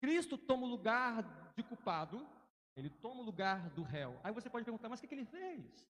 [0.00, 1.22] Cristo toma o lugar
[1.54, 2.26] de culpado
[2.76, 4.18] ele toma o lugar do réu.
[4.22, 5.86] Aí você pode perguntar, mas o que, que ele fez?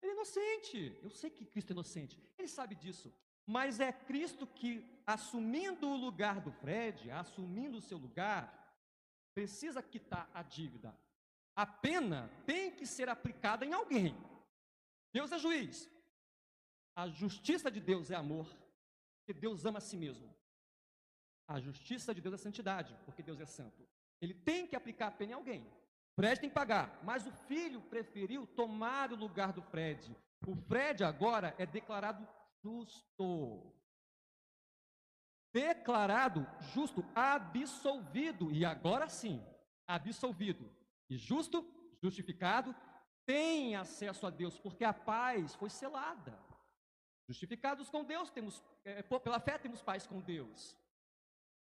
[0.00, 0.98] Ele é inocente.
[1.02, 2.18] Eu sei que Cristo é inocente.
[2.38, 3.12] Ele sabe disso.
[3.46, 8.76] Mas é Cristo que, assumindo o lugar do Fred, assumindo o seu lugar,
[9.34, 10.96] precisa quitar a dívida.
[11.54, 14.14] A pena tem que ser aplicada em alguém.
[15.12, 15.88] Deus é juiz.
[16.94, 18.46] A justiça de Deus é amor,
[19.18, 20.34] porque Deus ama a si mesmo.
[21.46, 23.88] A justiça de Deus é santidade, porque Deus é santo.
[24.20, 25.66] Ele tem que aplicar a pena em alguém.
[26.14, 30.16] Fred tem que pagar, mas o filho preferiu tomar o lugar do Fred.
[30.46, 32.26] O Fred agora é declarado
[32.62, 33.72] justo.
[35.52, 38.50] Declarado justo, absolvido.
[38.50, 39.40] E agora sim,
[39.86, 40.68] absolvido.
[41.08, 41.64] E justo,
[42.02, 42.74] justificado,
[43.24, 46.38] tem acesso a Deus, porque a paz foi selada.
[47.28, 50.76] Justificados com Deus, temos, é, pela fé temos paz com Deus.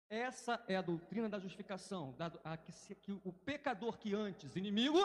[0.08, 4.54] Essa é a doutrina da justificação, da, a, que, se, que, o pecador que antes
[4.54, 4.98] inimigo,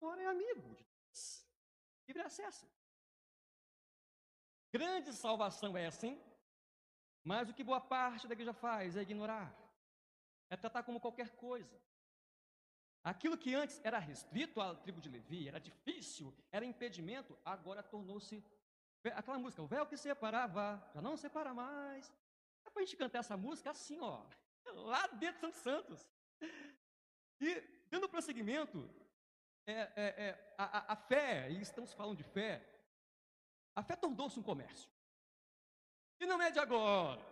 [0.00, 1.46] agora é amigo de Deus.
[2.06, 2.66] Livre acesso.
[4.72, 6.20] Grande salvação é essa, hein?
[7.24, 9.54] Mas o que boa parte da igreja faz é ignorar,
[10.48, 11.80] é tratar como qualquer coisa.
[13.04, 18.42] Aquilo que antes era restrito à tribo de Levi, era difícil, era impedimento, agora tornou-se
[19.10, 22.12] aquela música, o véu que separava, já não separa mais,
[22.74, 24.24] A gente cantar essa música assim, ó,
[24.74, 26.08] lá dentro de Santos.
[27.40, 28.88] E, dando prosseguimento,
[29.66, 32.66] é, é, é, a, a fé, e estamos falando de fé,
[33.74, 34.90] a fé tornou-se um comércio.
[36.20, 37.24] E não é de agora.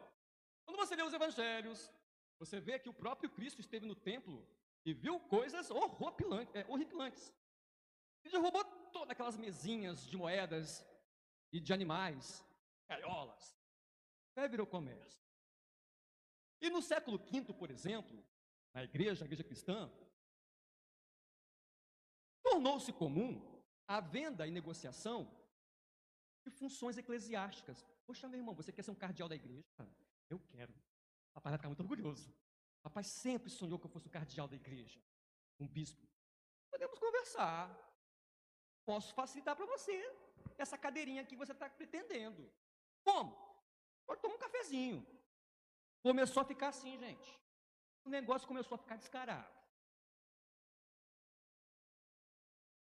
[0.65, 1.91] Quando você lê os evangelhos,
[2.39, 4.47] você vê que o próprio Cristo esteve no templo
[4.85, 7.35] e viu coisas é, horripilantes.
[8.25, 10.87] Ele roubou todas aquelas mesinhas de moedas
[11.53, 12.45] e de animais,
[12.89, 13.57] gaiolas.
[14.35, 15.20] Fé virou comércio.
[16.61, 18.23] E no século V, por exemplo,
[18.75, 19.91] na igreja, a igreja cristã,
[22.43, 25.19] tornou-se comum a venda e negociação
[26.45, 27.85] de funções eclesiásticas.
[28.07, 29.65] Poxa, meu irmão, você quer ser um cardeal da igreja?
[30.29, 30.75] Eu quero.
[31.33, 32.33] Papai vai ficar muito orgulhoso.
[32.83, 35.01] Papai sempre sonhou que eu fosse um cardeal da igreja,
[35.59, 36.07] um bispo.
[36.71, 37.77] Podemos conversar.
[38.85, 39.93] Posso facilitar para você
[40.57, 42.51] essa cadeirinha que você está pretendendo.
[43.05, 43.31] Como?
[44.07, 45.07] Pode tomar um cafezinho.
[46.03, 47.39] Começou a ficar assim, gente.
[48.05, 49.61] O negócio começou a ficar descarado.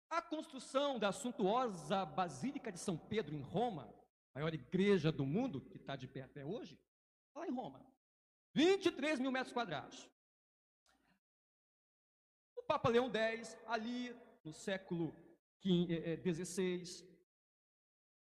[0.09, 3.93] A construção da suntuosa Basílica de São Pedro em Roma,
[4.33, 6.79] maior igreja do mundo, que está de pé até hoje,
[7.35, 7.85] lá em Roma.
[8.53, 10.09] 23 mil metros quadrados.
[12.55, 15.15] O Papa Leão X, ali no século
[15.61, 17.07] XVI,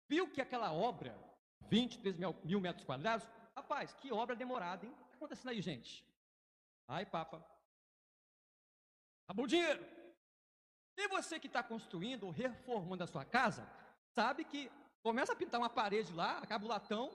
[0.10, 1.18] viu que aquela obra,
[1.70, 4.92] 23 mil metros quadrados, rapaz, que obra demorada, hein?
[4.92, 6.06] O que está acontecendo aí, gente?
[6.88, 7.46] Ai, Papa,
[9.26, 9.84] acabou o dinheiro.
[10.98, 13.68] E você que está construindo ou reformando a sua casa,
[14.14, 14.70] sabe que
[15.02, 17.12] começa a pintar uma parede lá, acaba o latão,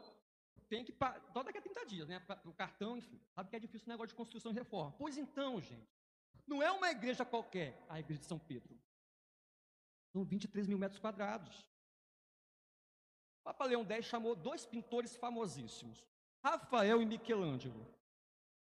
[0.68, 0.94] tem que
[1.32, 2.20] só daqui a 30 dias, né?
[2.44, 3.20] O cartão, enfim.
[3.34, 4.92] Sabe que é difícil o negócio de construção e reforma.
[4.98, 5.88] Pois então, gente,
[6.46, 8.76] não é uma igreja qualquer, a igreja de São Pedro.
[10.12, 11.64] São 23 mil metros quadrados.
[13.44, 16.04] Papa Leão X chamou dois pintores famosíssimos,
[16.46, 17.84] Rafael e Michelangelo.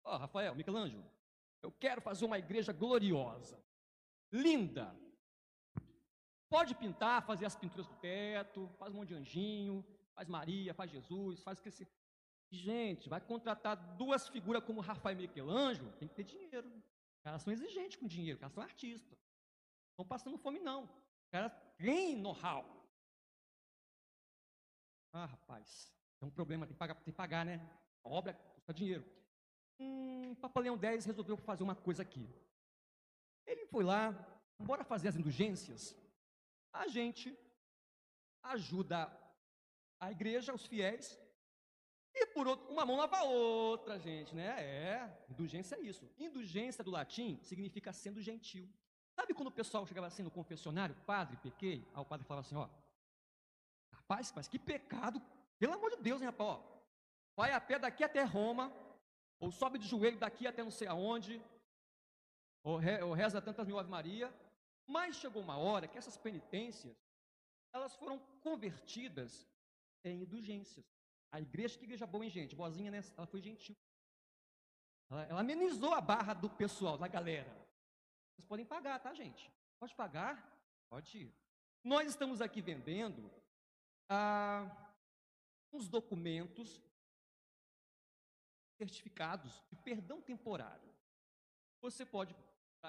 [0.05, 1.03] Ó, oh, Rafael, Michelangelo,
[1.61, 3.61] eu quero fazer uma igreja gloriosa,
[4.31, 4.95] linda.
[6.47, 10.89] Pode pintar, fazer as pinturas do teto, faz um monte de anjinho, faz Maria, faz
[10.89, 11.85] Jesus, faz que esse.
[12.49, 16.69] Gente, vai contratar duas figuras como Rafael e Michelangelo, tem que ter dinheiro.
[17.17, 19.19] Os caras são exigentes com dinheiro, os caras são artistas.
[19.19, 20.83] Não estão passando fome, não.
[20.83, 22.63] Os caras têm know-how.
[25.11, 27.59] Ah, rapaz, é um problema, tem que pagar, tem que pagar né?
[28.03, 29.05] A obra custa dinheiro.
[29.79, 32.29] Hum, Papa resolveu fazer uma coisa aqui.
[33.45, 34.13] Ele foi lá,
[34.59, 35.95] bora fazer as indulgências.
[36.73, 37.37] A gente
[38.43, 39.11] ajuda
[39.99, 41.19] a igreja, os fiéis,
[42.17, 44.47] e por outro, uma mão lava a outra, gente, né?
[44.63, 46.09] É, indulgência é isso.
[46.17, 48.69] Indulgência do latim significa sendo gentil.
[49.13, 51.85] Sabe quando o pessoal chegava assim no confessionário, padre, pequei?
[51.93, 52.69] Aí o padre falava assim, ó,
[53.91, 55.21] rapaz, mas que pecado,
[55.59, 56.63] pelo amor de Deus, hein, rapaz, ó,
[57.35, 58.71] vai a pé daqui até Roma,
[59.39, 61.41] ou sobe de joelho daqui até não sei aonde,
[62.63, 64.33] ou, re, ou reza tantas mil Ave Maria,
[64.87, 66.95] mas chegou uma hora que essas penitências,
[67.73, 69.47] elas foram convertidas
[70.03, 70.85] em indulgências.
[71.31, 72.55] A igreja, que igreja boa, hein, gente?
[72.55, 73.03] Boazinha, né?
[73.17, 73.75] Ela foi gentil.
[75.09, 77.51] Ela, ela amenizou a barra do pessoal, da galera.
[78.31, 79.51] Vocês podem pagar, tá, gente?
[79.79, 80.33] Pode pagar?
[80.89, 81.33] Pode ir.
[81.83, 83.29] Nós estamos aqui vendendo
[84.09, 84.65] ah,
[85.75, 86.81] uns documentos
[88.77, 90.93] certificados de perdão temporário.
[91.81, 92.35] Você pode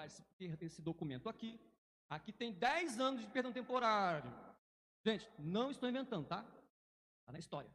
[0.05, 0.23] esse,
[0.61, 1.59] esse documento aqui.
[2.09, 4.31] Aqui tem 10 anos de perdão temporário.
[5.03, 6.45] Gente, não estou inventando, tá?
[7.19, 7.69] Está na história.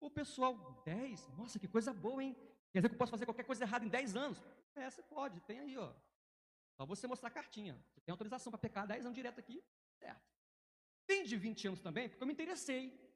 [0.00, 1.28] O pessoal, 10?
[1.36, 2.34] Nossa, que coisa boa, hein?
[2.72, 4.42] Quer dizer que eu posso fazer qualquer coisa errada em 10 anos?
[4.74, 5.92] É, você pode, tem aí, ó.
[6.76, 7.78] Só você mostrar a cartinha.
[7.92, 9.62] Você tem autorização para pecar 10 anos direto aqui,
[9.98, 10.22] certo.
[11.06, 13.09] Tem de 20 anos também, porque eu me interessei.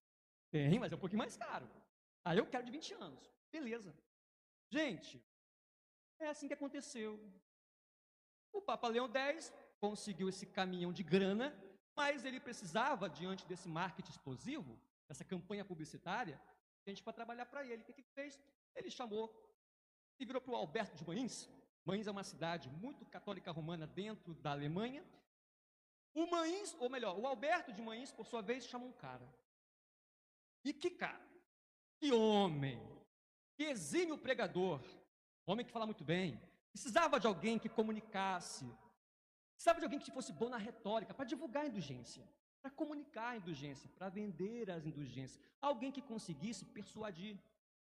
[0.55, 1.69] Tem, mas é um pouquinho mais caro.
[2.25, 3.29] Aí eu quero de 20 anos.
[3.51, 3.93] Beleza.
[4.71, 5.21] Gente,
[6.21, 7.19] é assim que aconteceu.
[8.53, 11.53] O Papa Leão X conseguiu esse caminhão de grana,
[11.97, 16.41] mas ele precisava, diante desse marketing explosivo, dessa campanha publicitária,
[16.87, 17.83] gente para trabalhar para ele.
[17.83, 18.41] O que ele fez?
[18.77, 19.27] Ele chamou
[20.21, 21.51] e virou para o Alberto de Mainz.
[21.85, 25.05] Mainz é uma cidade muito católica romana dentro da Alemanha.
[26.15, 29.29] O Mainz, ou melhor, o Alberto de Mainz, por sua vez, chamou um cara.
[30.65, 31.23] E que cara?
[32.01, 32.95] Que homem!
[33.57, 34.81] que exímio pregador,
[35.47, 36.41] homem que fala muito bem,
[36.73, 38.67] precisava de alguém que comunicasse,
[39.55, 42.29] precisava de alguém que fosse bom na retórica, para divulgar a indulgência,
[42.61, 45.41] para comunicar a indulgência, para vender as indulgências.
[45.61, 47.39] Alguém que conseguisse persuadir,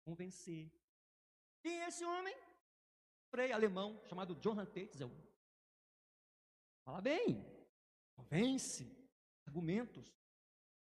[0.04, 0.72] convencer.
[1.62, 2.36] Quem é esse homem?
[3.32, 5.12] Frei alemão chamado Johann Tetzel.
[6.84, 7.44] Fala bem,
[8.16, 8.86] convence,
[9.48, 10.14] argumentos.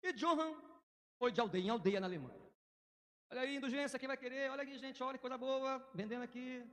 [0.04, 0.54] E Johann
[1.26, 2.39] foi de aldeia em aldeia na Alemanha.
[3.32, 4.51] Olha aí, indulgência, quem vai querer?
[4.51, 6.63] Olha aqui, gente, olha que coisa boa, vendendo aqui,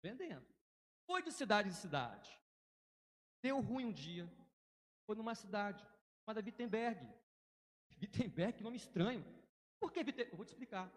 [0.00, 0.46] vendendo.
[1.08, 2.30] Foi de cidade em cidade.
[3.42, 4.30] deu ruim um dia.
[5.04, 5.84] Foi numa cidade
[6.20, 7.04] chamada Wittenberg.
[8.00, 9.24] Wittenberg, nome estranho.
[9.80, 10.30] Por que Wittenberg?
[10.30, 10.88] Eu vou te explicar.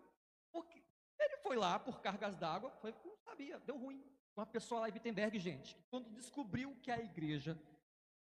[0.51, 0.83] Porque
[1.19, 4.05] ele foi lá por cargas d'água, foi, não sabia, deu ruim.
[4.37, 7.59] Uma pessoa lá em Wittenberg, gente, quando descobriu que a igreja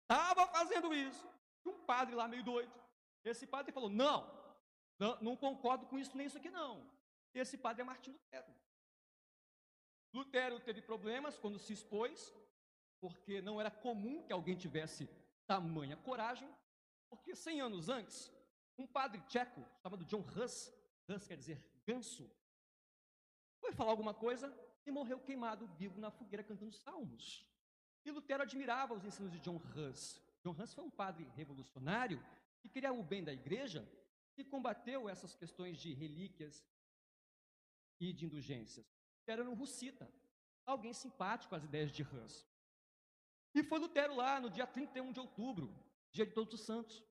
[0.03, 1.25] estava fazendo isso,
[1.65, 2.73] um padre lá meio doido,
[3.31, 4.36] esse padre falou: não,
[4.99, 6.89] não, não concordo com isso nem isso aqui não.
[7.35, 8.55] Esse padre é Martim Lutero.
[10.13, 12.35] Lutero teve problemas quando se expôs,
[13.01, 15.09] porque não era comum que alguém tivesse
[15.47, 16.49] tamanha coragem,
[17.11, 18.33] porque 100 anos antes,
[18.79, 20.73] um padre tcheco, chamado John Hus,
[21.09, 22.31] Hus quer dizer ganso,
[23.61, 24.53] foi falar alguma coisa
[24.87, 27.47] e morreu queimado vivo na fogueira cantando salmos.
[28.05, 30.23] E Lutero admirava os ensinos de John Hus.
[30.43, 32.25] John Hus foi um padre revolucionário
[32.61, 33.87] que queria o bem da igreja
[34.37, 36.65] e combateu essas questões de relíquias
[37.99, 38.87] e de indulgências.
[39.27, 40.11] Era um russita,
[40.65, 42.47] alguém simpático às ideias de Hus.
[43.55, 45.75] E foi Lutero lá no dia 31 de outubro,
[46.13, 47.03] dia de Todos os Santos.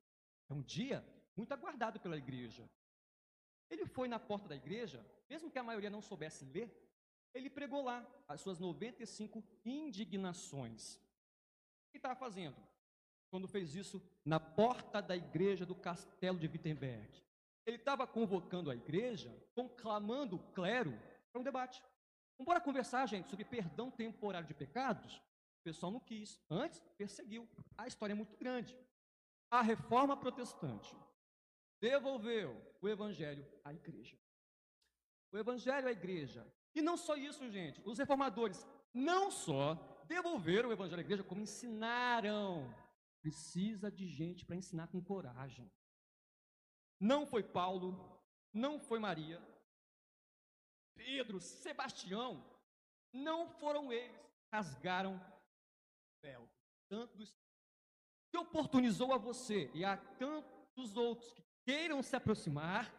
[0.48, 1.04] É um dia
[1.36, 2.68] muito aguardado pela igreja.
[3.68, 6.70] Ele foi na porta da igreja, mesmo que a maioria não soubesse ler,
[7.34, 10.94] ele pregou lá as suas 95 indignações.
[10.94, 12.56] O que estava fazendo?
[13.30, 17.22] Quando fez isso na porta da igreja do castelo de Wittenberg.
[17.66, 20.96] Ele estava convocando a igreja, conclamando o clero
[21.32, 21.82] para um debate.
[22.38, 25.16] Vamos conversar, gente, sobre perdão temporário de pecados?
[25.60, 26.40] O pessoal não quis.
[26.48, 27.48] Antes, perseguiu.
[27.76, 28.76] A história é muito grande.
[29.50, 30.94] A reforma protestante
[31.80, 34.16] devolveu o evangelho à igreja.
[35.32, 36.46] O evangelho à igreja.
[36.74, 37.80] E não só isso, gente.
[37.84, 39.74] Os reformadores não só
[40.06, 42.72] devolveram o evangelho à igreja, como ensinaram.
[43.26, 45.68] Precisa de gente para ensinar com coragem.
[47.00, 48.22] Não foi Paulo,
[48.52, 49.42] não foi Maria,
[50.94, 52.48] Pedro, Sebastião,
[53.12, 54.16] não foram eles
[54.52, 56.48] rasgaram o véu.
[56.88, 57.18] Tanto
[58.30, 62.94] que oportunizou a você e a tantos outros que queiram se aproximar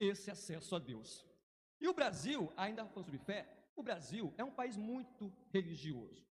[0.00, 1.24] esse acesso a Deus.
[1.80, 6.33] E o Brasil, ainda falando sobre fé, o Brasil é um país muito religioso.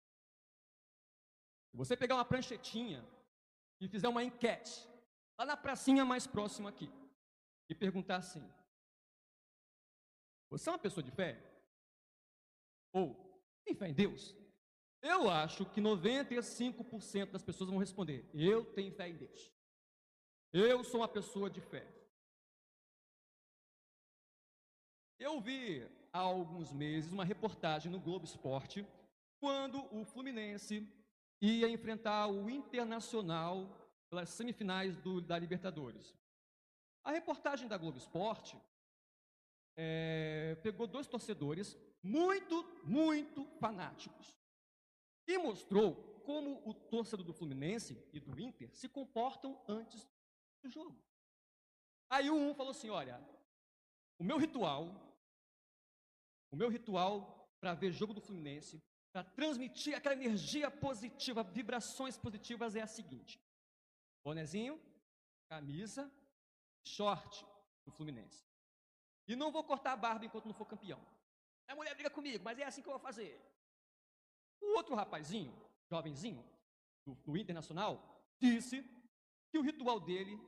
[1.77, 3.07] Você pegar uma pranchetinha
[3.79, 4.89] e fizer uma enquete,
[5.37, 6.89] lá na pracinha mais próxima aqui,
[7.69, 8.43] e perguntar assim:
[10.49, 11.39] Você é uma pessoa de fé?
[12.91, 13.15] Ou
[13.63, 14.35] tem fé em Deus?
[15.03, 19.53] Eu acho que 95% das pessoas vão responder: Eu tenho fé em Deus.
[20.51, 21.85] Eu sou uma pessoa de fé.
[25.19, 28.83] Eu vi há alguns meses uma reportagem no Globo Esporte
[29.39, 30.87] quando o Fluminense
[31.41, 33.69] ia enfrentar o Internacional
[34.09, 36.15] pelas semifinais do, da Libertadores.
[37.03, 38.57] A reportagem da Globo Esporte
[39.75, 44.37] é, pegou dois torcedores muito, muito fanáticos
[45.27, 50.07] e mostrou como o torcedor do Fluminense e do Inter se comportam antes
[50.61, 51.01] do jogo.
[52.09, 53.21] Aí um falou assim: olha,
[54.17, 55.15] o meu ritual,
[56.51, 58.81] o meu ritual para ver jogo do Fluminense,
[59.17, 63.41] para transmitir aquela energia positiva, vibrações positivas é a seguinte:
[64.23, 64.79] bonezinho,
[65.49, 66.11] camisa,
[66.85, 67.43] short
[67.83, 68.45] do Fluminense.
[69.27, 71.03] E não vou cortar a barba enquanto não for campeão.
[71.67, 73.41] A mulher briga comigo, mas é assim que eu vou fazer.
[74.61, 75.51] O outro rapazinho,
[75.89, 76.45] jovenzinho,
[77.03, 78.83] do, do Internacional, disse
[79.49, 80.39] que o ritual dele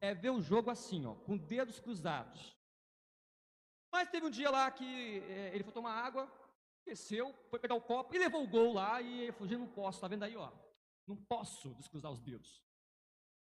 [0.00, 2.56] é ver o jogo assim, ó, com dedos cruzados.
[3.90, 6.30] Mas teve um dia lá que é, ele foi tomar água,
[6.84, 10.08] desceu, foi pegar o copo e levou o gol lá e falou, não posso, tá
[10.08, 10.52] vendo aí, ó?
[11.06, 12.58] Não posso descruzar os dedos.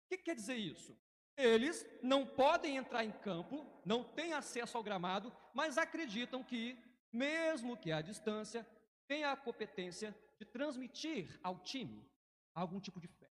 [0.05, 0.97] O que quer dizer isso?
[1.35, 6.77] Eles não podem entrar em campo, não têm acesso ao gramado, mas acreditam que,
[7.11, 8.67] mesmo que à distância,
[9.07, 12.09] tem a competência de transmitir ao time
[12.53, 13.31] algum tipo de fé,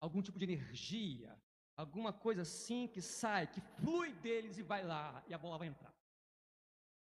[0.00, 1.40] algum tipo de energia,
[1.76, 5.68] alguma coisa assim que sai, que flui deles e vai lá, e a bola vai
[5.68, 5.94] entrar.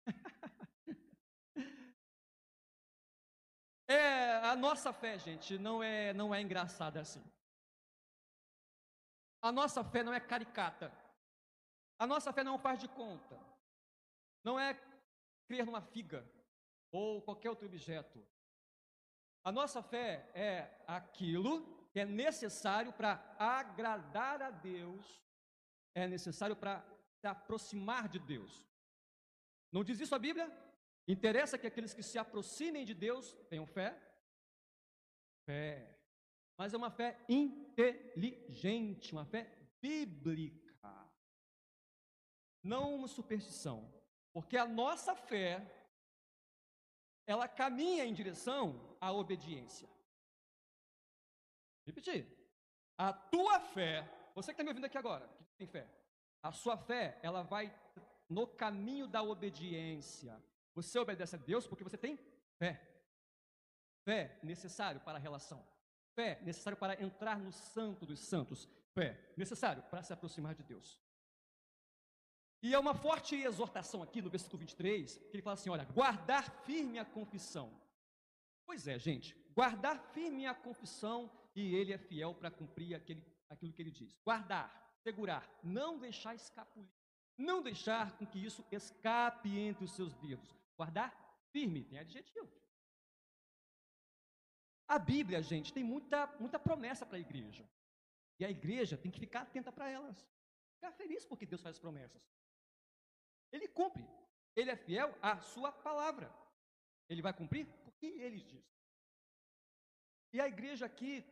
[4.43, 7.23] a nossa fé, gente, não é, não é engraçada assim.
[9.41, 10.91] A nossa fé não é caricata.
[11.97, 13.39] A nossa fé não faz de conta.
[14.43, 14.73] Não é
[15.47, 16.29] crer numa figa
[16.91, 18.21] ou qualquer outro objeto.
[19.45, 25.21] A nossa fé é aquilo que é necessário para agradar a Deus,
[25.95, 26.85] é necessário para
[27.19, 28.65] se aproximar de Deus.
[29.71, 30.51] Não diz isso a Bíblia?
[31.07, 34.12] Interessa que aqueles que se aproximem de Deus tenham fé?
[35.45, 35.99] Fé.
[36.57, 39.49] Mas é uma fé inteligente, uma fé
[39.81, 41.11] bíblica.
[42.63, 43.91] Não uma superstição.
[44.31, 45.69] Porque a nossa fé
[47.25, 49.89] ela caminha em direção à obediência.
[51.85, 52.27] Repetir.
[52.97, 55.89] A tua fé, você que está me ouvindo aqui agora, que tem fé,
[56.41, 57.73] a sua fé, ela vai
[58.29, 60.41] no caminho da obediência.
[60.75, 62.17] Você obedece a Deus porque você tem
[62.57, 62.92] fé.
[64.03, 65.65] Fé necessário para a relação.
[66.15, 68.67] Fé necessário para entrar no santo dos santos.
[68.93, 70.99] Fé necessário para se aproximar de Deus.
[72.61, 76.49] E é uma forte exortação aqui no versículo 23, que ele fala assim: olha, guardar
[76.63, 77.77] firme a confissão.
[78.65, 83.73] Pois é, gente, guardar firme a confissão e ele é fiel para cumprir aquele, aquilo
[83.73, 84.17] que ele diz.
[84.23, 86.89] Guardar, segurar, não deixar escapulir,
[87.37, 90.55] não deixar com que isso escape entre os seus dedos.
[90.77, 91.13] Guardar
[91.51, 92.49] firme, tem adjetivo.
[94.87, 97.67] A Bíblia, gente, tem muita, muita promessa para a igreja.
[98.39, 100.27] E a igreja tem que ficar atenta para elas.
[100.75, 102.27] Ficar feliz porque Deus faz promessas.
[103.51, 104.05] Ele cumpre.
[104.55, 106.31] Ele é fiel à sua palavra.
[107.09, 108.65] Ele vai cumprir porque ele diz.
[110.33, 111.23] E a igreja aqui,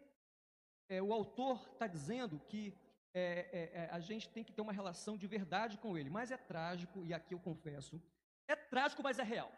[0.87, 2.77] é, o autor está dizendo que
[3.13, 6.09] é, é, é, a gente tem que ter uma relação de verdade com ele.
[6.09, 8.01] Mas é trágico, e aqui eu confesso,
[8.47, 9.51] é trágico, mas é real.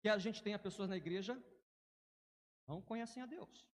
[0.00, 1.36] Que a gente tenha pessoas na igreja
[2.70, 3.68] não conhecem a Deus.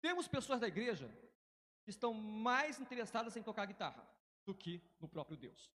[0.00, 1.08] Temos pessoas da igreja
[1.82, 4.08] que estão mais interessadas em tocar guitarra
[4.46, 5.72] do que no próprio Deus.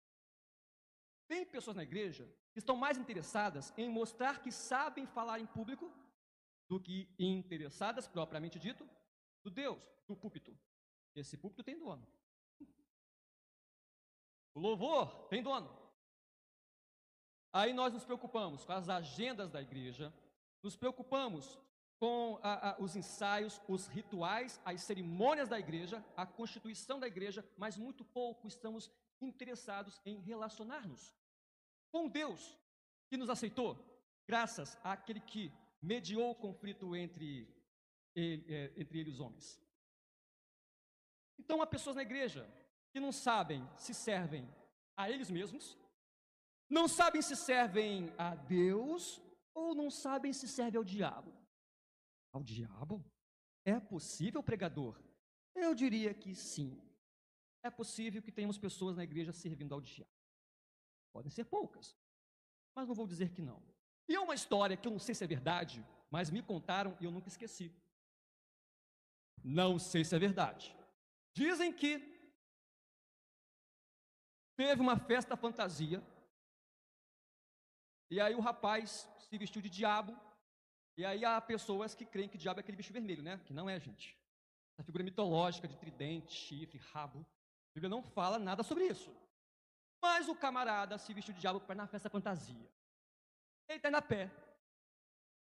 [1.28, 5.91] Tem pessoas na igreja que estão mais interessadas em mostrar que sabem falar em público
[6.70, 8.88] do que interessadas, propriamente dito,
[9.43, 10.57] do Deus, do púlpito.
[11.15, 12.07] Esse púlpito tem dono.
[14.53, 15.70] O louvor tem dono.
[17.51, 20.13] Aí nós nos preocupamos com as agendas da igreja,
[20.62, 21.60] nos preocupamos
[21.99, 27.47] com a, a, os ensaios, os rituais, as cerimônias da igreja, a constituição da igreja,
[27.57, 28.89] mas muito pouco estamos
[29.22, 31.14] interessados em relacionar-nos
[31.91, 32.57] com Deus
[33.10, 33.78] que nos aceitou,
[34.28, 35.51] graças àquele que
[35.82, 37.47] mediou o conflito entre
[38.16, 39.62] ele, é, entre ele e os homens.
[41.38, 42.47] Então há pessoas na igreja
[42.91, 44.47] que não sabem se servem
[44.95, 45.78] a eles mesmos,
[46.70, 49.22] não sabem se servem a Deus
[49.53, 51.33] ou não sabem se servem ao diabo.
[52.31, 53.03] Ao diabo?
[53.65, 55.01] É possível, pregador?
[55.55, 56.81] Eu diria que sim.
[57.61, 60.11] É possível que tenhamos pessoas na igreja servindo ao diabo.
[61.11, 61.97] Podem ser poucas,
[62.75, 63.61] mas não vou dizer que não.
[64.07, 67.05] E é uma história que eu não sei se é verdade, mas me contaram e
[67.05, 67.71] eu nunca esqueci.
[69.43, 70.75] Não sei se é verdade.
[71.33, 71.99] Dizem que
[74.55, 76.03] teve uma festa fantasia,
[78.09, 80.17] e aí o rapaz se vestiu de diabo,
[80.97, 83.39] e aí há pessoas que creem que diabo é aquele bicho vermelho, né?
[83.45, 84.17] Que não é, gente.
[84.73, 87.19] Essa figura mitológica de tridente, chifre, rabo.
[87.19, 89.15] A Bíblia não fala nada sobre isso.
[90.01, 92.69] Mas o camarada se vestiu de diabo para na festa fantasia.
[93.67, 94.32] Ele está na pé.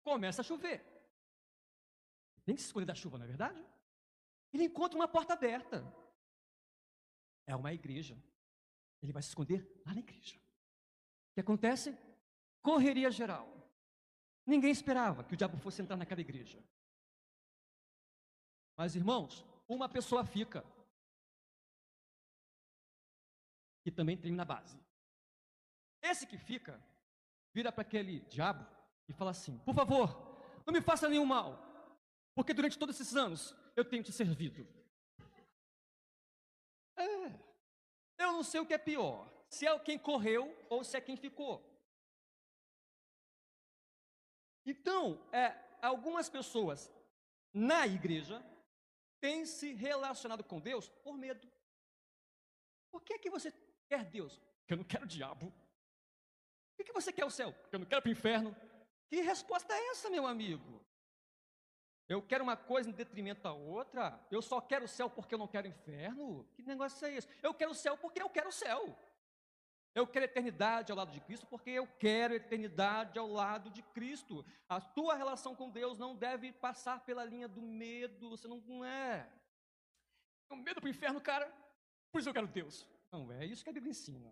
[0.04, 0.84] Começa a chover.
[2.46, 3.64] Tem que se escolher da chuva, não é verdade?
[4.54, 5.84] Ele encontra uma porta aberta.
[7.46, 8.18] É uma igreja.
[9.02, 10.36] Ele vai se esconder lá na igreja.
[10.36, 11.98] O que acontece?
[12.62, 13.57] Correria geral.
[14.48, 16.64] Ninguém esperava que o diabo fosse entrar naquela igreja.
[18.78, 20.64] Mas, irmãos, uma pessoa fica
[23.84, 24.80] que também termina na base.
[26.02, 26.82] Esse que fica,
[27.54, 28.66] vira para aquele diabo
[29.10, 31.62] e fala assim: Por favor, não me faça nenhum mal,
[32.34, 34.66] porque durante todos esses anos eu tenho te servido.
[36.96, 37.28] É,
[38.18, 41.18] eu não sei o que é pior, se é quem correu ou se é quem
[41.18, 41.77] ficou.
[44.68, 46.92] Então, é, algumas pessoas
[47.54, 48.44] na igreja
[49.22, 51.50] têm se relacionado com Deus por medo.
[52.92, 53.54] Por que, é que você
[53.88, 54.38] quer Deus?
[54.60, 55.54] Porque eu não quero o diabo.
[56.76, 57.54] Por que você quer o céu?
[57.54, 58.56] Porque eu não quero para o inferno.
[59.08, 60.86] Que resposta é essa, meu amigo?
[62.10, 64.20] Eu quero uma coisa em detrimento da outra?
[64.30, 66.46] Eu só quero o céu porque eu não quero o inferno?
[66.56, 67.28] Que negócio é esse?
[67.42, 68.98] Eu quero o céu porque eu quero o céu.
[69.98, 74.46] Eu quero eternidade ao lado de Cristo porque eu quero eternidade ao lado de Cristo.
[74.70, 78.30] A tua relação com Deus não deve passar pela linha do medo.
[78.30, 79.28] Você não, não é.
[80.52, 81.52] O medo para o inferno, cara.
[82.12, 82.88] Por isso eu quero Deus.
[83.12, 84.32] Não, é isso que a Bíblia ensina.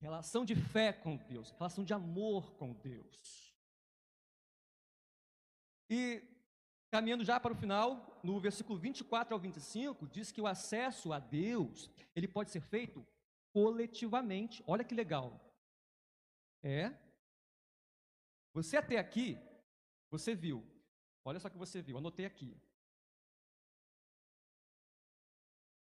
[0.00, 3.54] Relação de fé com Deus, relação de amor com Deus.
[5.88, 6.24] E
[6.90, 11.20] caminhando já para o final, no versículo 24 ao 25, diz que o acesso a
[11.20, 13.06] Deus, ele pode ser feito
[13.52, 14.62] coletivamente.
[14.66, 15.40] Olha que legal.
[16.62, 16.92] É.
[18.52, 19.38] Você até aqui,
[20.10, 20.66] você viu.
[21.24, 22.60] Olha só que você viu, anotei aqui.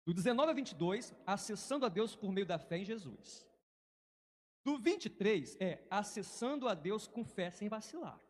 [0.04, 3.46] Do 19 a 22, acessando a Deus por meio da fé em Jesus.
[4.64, 8.20] Do 23 é acessando a Deus com fé sem vacilar.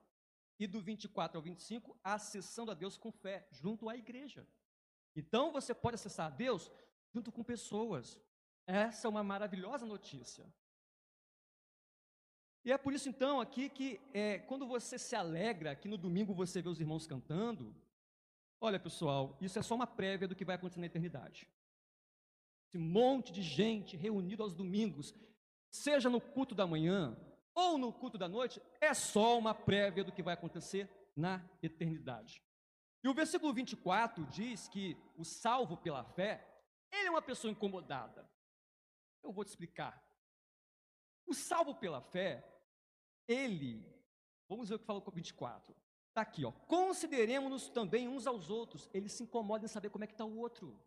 [0.60, 4.44] e do 24 ao 25, acessando a Deus com fé, junto à igreja.
[5.14, 6.68] Então você pode acessar a Deus
[7.14, 8.20] junto com pessoas.
[8.68, 10.44] Essa é uma maravilhosa notícia.
[12.62, 16.34] E é por isso então aqui que é, quando você se alegra, que no domingo
[16.34, 17.74] você vê os irmãos cantando,
[18.60, 21.48] olha pessoal, isso é só uma prévia do que vai acontecer na eternidade.
[22.66, 25.14] Esse monte de gente reunido aos domingos,
[25.70, 27.16] seja no culto da manhã
[27.54, 32.42] ou no culto da noite, é só uma prévia do que vai acontecer na eternidade.
[33.02, 36.46] E o versículo 24 diz que o salvo pela fé,
[36.92, 38.28] ele é uma pessoa incomodada.
[39.22, 40.02] Eu vou te explicar.
[41.26, 42.42] O salvo pela fé,
[43.26, 43.84] ele,
[44.48, 45.74] vamos ver o que falou com o 24.
[46.08, 46.50] Está aqui, ó.
[46.50, 48.88] Consideremos-nos também uns aos outros.
[48.92, 50.80] Ele se incomoda em saber como é que está o outro.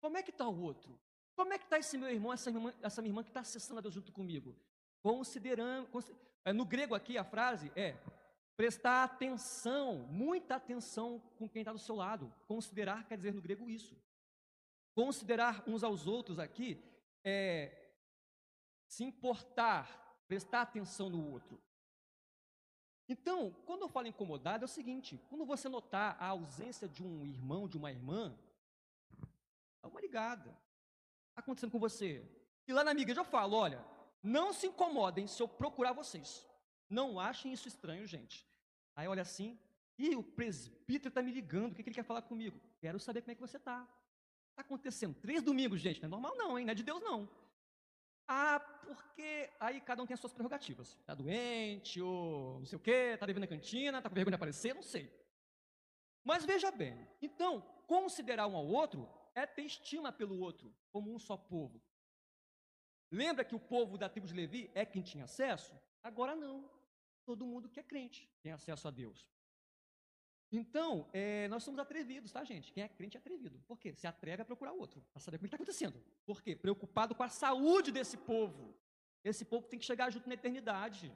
[0.00, 1.00] Como é que está o outro?
[1.34, 3.78] Como é que está esse meu irmão, essa, irmã, essa minha irmã que está acessando
[3.78, 4.54] a Deus junto comigo?
[5.02, 5.88] Considerando.
[6.44, 7.96] É, no grego aqui a frase é
[8.56, 12.32] prestar atenção, muita atenção com quem está do seu lado.
[12.46, 13.96] Considerar quer dizer no grego isso.
[14.94, 16.80] Considerar uns aos outros aqui
[17.24, 17.92] é
[18.86, 21.60] se importar, prestar atenção no outro.
[23.08, 27.24] Então, quando eu falo incomodado, é o seguinte: quando você notar a ausência de um
[27.26, 28.38] irmão, de uma irmã,
[29.82, 30.50] dá uma ligada.
[31.30, 32.24] Está acontecendo com você.
[32.66, 33.84] E lá na amiga eu falo: olha,
[34.22, 36.46] não se incomodem se eu procurar vocês.
[36.88, 38.46] Não achem isso estranho, gente.
[38.96, 39.58] Aí olha assim,
[39.98, 42.60] e o presbítero está me ligando, o que, que ele quer falar comigo?
[42.80, 43.86] Quero saber como é que você está.
[44.54, 46.64] Está acontecendo três domingos, gente, não é normal não, hein?
[46.64, 47.28] Não é de Deus não.
[48.28, 50.96] Ah, porque aí cada um tem as suas prerrogativas.
[51.00, 54.36] Está doente, ou não sei o quê, está devendo na cantina, está com vergonha de
[54.36, 55.12] aparecer, não sei.
[56.22, 61.18] Mas veja bem, então, considerar um ao outro é ter estima pelo outro, como um
[61.18, 61.82] só povo.
[63.10, 65.74] Lembra que o povo da tribo de Levi é quem tinha acesso?
[66.00, 66.70] Agora não.
[67.26, 69.33] Todo mundo que é crente tem acesso a Deus.
[70.50, 72.72] Então, é, nós somos atrevidos, tá, gente?
[72.72, 73.60] Quem é crente é atrevido.
[73.66, 73.94] Por quê?
[73.94, 76.02] Se atreve a procurar outro, para saber o que está acontecendo.
[76.24, 76.54] Por quê?
[76.54, 78.74] Preocupado com a saúde desse povo.
[79.24, 81.12] Esse povo tem que chegar junto na eternidade.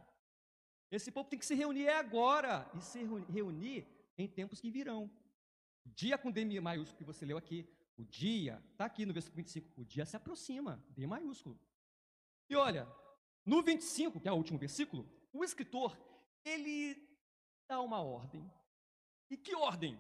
[0.91, 5.11] Esse povo tem que se reunir agora e se reunir em tempos que virão.
[5.85, 9.37] O dia com D maiúsculo que você leu aqui, o dia, está aqui no versículo
[9.37, 11.59] 25, o dia se aproxima, D maiúsculo.
[12.49, 12.89] E olha,
[13.45, 15.99] no 25, que é o último versículo, o escritor,
[16.45, 16.97] ele
[17.69, 18.51] dá uma ordem.
[19.31, 19.99] E que ordem?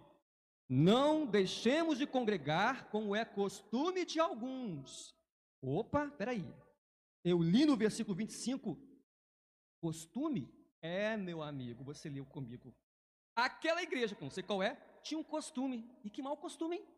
[0.69, 5.15] Não deixemos de congregar como é costume de alguns.
[5.63, 6.45] Opa, peraí.
[7.25, 8.79] Eu li no versículo 25,
[9.81, 10.53] costume?
[10.81, 12.75] É, meu amigo, você leu comigo.
[13.35, 15.89] Aquela igreja, que não sei qual é, tinha um costume.
[16.05, 16.89] E que mau costume, hein?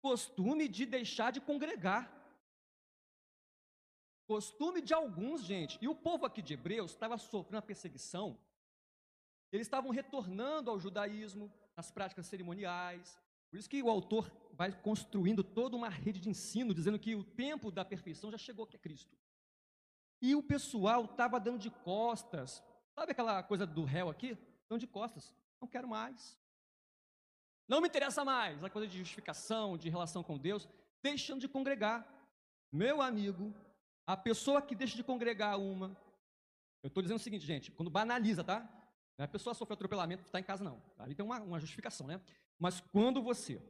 [0.00, 2.14] Costume de deixar de congregar.
[4.26, 5.78] Costume de alguns, gente.
[5.80, 8.38] E o povo aqui de Hebreus estava sofrendo uma perseguição
[9.52, 13.18] eles estavam retornando ao judaísmo, às práticas cerimoniais.
[13.50, 17.24] Por isso que o autor vai construindo toda uma rede de ensino, dizendo que o
[17.24, 19.16] tempo da perfeição já chegou, que é Cristo.
[20.20, 22.62] E o pessoal estava dando de costas.
[22.94, 24.36] Sabe aquela coisa do réu aqui?
[24.68, 25.34] Dando de costas.
[25.60, 26.36] Não quero mais.
[27.68, 28.62] Não me interessa mais.
[28.64, 30.68] A coisa de justificação, de relação com Deus,
[31.02, 32.06] deixando de congregar.
[32.72, 33.54] Meu amigo,
[34.06, 35.96] a pessoa que deixa de congregar uma.
[36.82, 38.68] Eu estou dizendo o seguinte, gente, quando banaliza, tá?
[39.18, 40.80] A pessoa sofreu atropelamento, está em casa, não.
[40.96, 42.20] Ali tem uma, uma justificação, né?
[42.58, 43.60] Mas quando você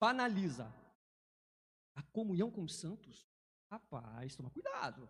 [0.00, 0.72] banaliza
[1.94, 3.26] a comunhão com os santos,
[3.70, 5.08] rapaz, toma cuidado.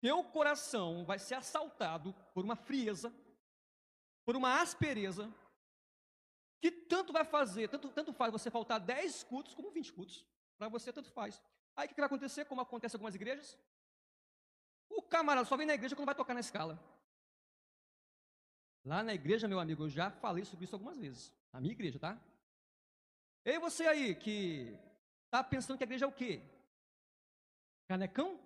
[0.00, 3.14] Teu coração vai ser assaltado por uma frieza,
[4.24, 5.32] por uma aspereza,
[6.60, 10.26] que tanto vai fazer, tanto, tanto faz você faltar 10 cultos como 20 cultos.
[10.56, 11.42] Para você, tanto faz.
[11.76, 13.58] Aí o que vai acontecer, como acontece em algumas igrejas?
[14.88, 16.78] O camarada só vem na igreja quando vai tocar na escala.
[18.84, 21.32] Lá na igreja, meu amigo, eu já falei sobre isso algumas vezes.
[21.52, 22.20] Na minha igreja, tá?
[23.44, 24.78] Ei, você aí que
[25.30, 26.42] tá pensando que a igreja é o quê?
[27.86, 28.38] Canecão?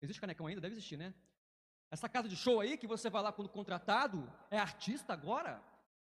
[0.00, 0.60] Existe canecão ainda?
[0.60, 1.14] Deve existir, né?
[1.90, 5.62] Essa casa de show aí que você vai lá quando contratado, é artista agora?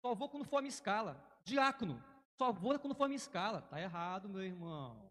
[0.00, 1.22] Só vou quando for a minha escala.
[1.44, 2.02] Diácono,
[2.38, 3.62] só vou quando for a minha escala.
[3.62, 5.10] Tá errado, meu irmão.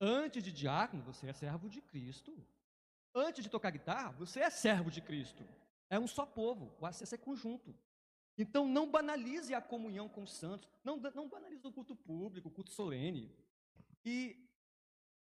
[0.00, 2.36] Antes de diácono, você é servo de Cristo.
[3.14, 5.44] Antes de tocar guitarra, você é servo de Cristo.
[5.90, 7.74] É um só povo, o acesso é conjunto.
[8.36, 12.52] Então não banalize a comunhão com os santos, não, não banalize o culto público, o
[12.52, 13.34] culto solene.
[14.04, 14.48] E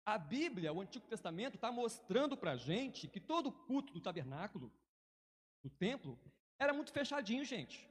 [0.06, 4.00] a Bíblia, o Antigo Testamento, está mostrando para a gente que todo o culto do
[4.00, 4.72] tabernáculo,
[5.62, 6.18] do templo,
[6.58, 7.86] era muito fechadinho, gente.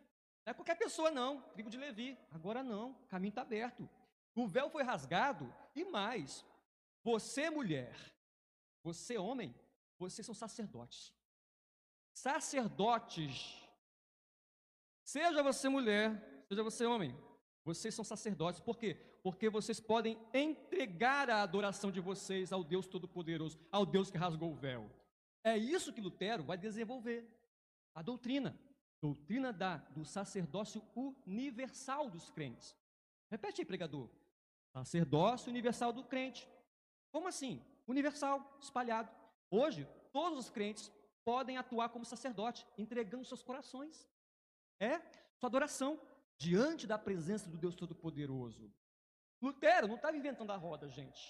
[0.46, 1.42] Não é qualquer pessoa, não.
[1.54, 2.18] Tribo de Levi.
[2.32, 3.88] Agora não, o caminho está aberto.
[4.34, 6.46] O véu foi rasgado e mais.
[7.04, 7.96] Você, mulher,
[8.82, 9.54] você, homem,
[10.00, 11.14] vocês são sacerdotes
[12.14, 13.62] sacerdotes
[15.12, 17.14] Seja você mulher, seja você homem,
[17.66, 18.62] vocês são sacerdotes.
[18.62, 18.96] Por quê?
[19.22, 24.54] Porque vocês podem entregar a adoração de vocês ao Deus Todo-Poderoso, ao Deus que rasgou
[24.54, 24.90] o véu.
[25.44, 27.28] É isso que Lutero vai desenvolver.
[27.94, 28.58] A doutrina.
[29.02, 32.74] Doutrina da, do sacerdócio universal dos crentes.
[33.30, 34.10] Repete aí, pregador.
[34.72, 36.48] Sacerdócio universal do crente.
[37.12, 37.62] Como assim?
[37.86, 39.12] Universal, espalhado.
[39.50, 40.90] Hoje, todos os crentes
[41.32, 43.96] podem atuar como sacerdote, entregando seus corações.
[44.90, 44.94] É
[45.38, 45.92] sua adoração
[46.46, 48.66] diante da presença do Deus Todo-Poderoso.
[49.42, 51.24] Lutero não estava inventando a roda, gente.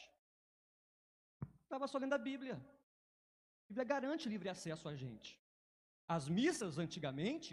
[1.66, 2.56] Estava só lendo a Bíblia.
[2.56, 5.40] A Bíblia garante livre acesso a gente.
[6.08, 7.52] As missas, antigamente,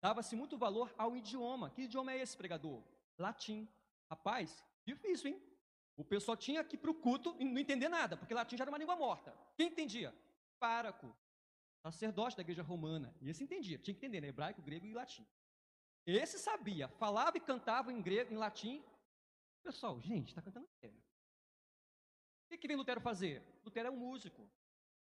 [0.00, 1.68] dava-se muito valor ao idioma.
[1.68, 2.82] Que idioma é esse, pregador?
[3.18, 3.68] Latim.
[4.08, 5.42] Rapaz, difícil, hein?
[5.98, 8.64] O pessoal tinha que ir para o culto e não entender nada, porque latim já
[8.64, 9.36] era uma língua morta.
[9.54, 10.14] Quem entendia?
[10.58, 11.14] Páraco,
[11.82, 13.14] sacerdote da igreja romana.
[13.20, 14.28] E esse entendia, tinha que entender, né?
[14.28, 15.26] hebraico, grego e latim.
[16.06, 18.82] Esse sabia, falava e cantava em grego, em latim.
[19.62, 20.98] Pessoal, gente, está cantando sério.
[20.98, 23.42] O que, que vem Lutero fazer?
[23.64, 24.48] Lutero é um músico.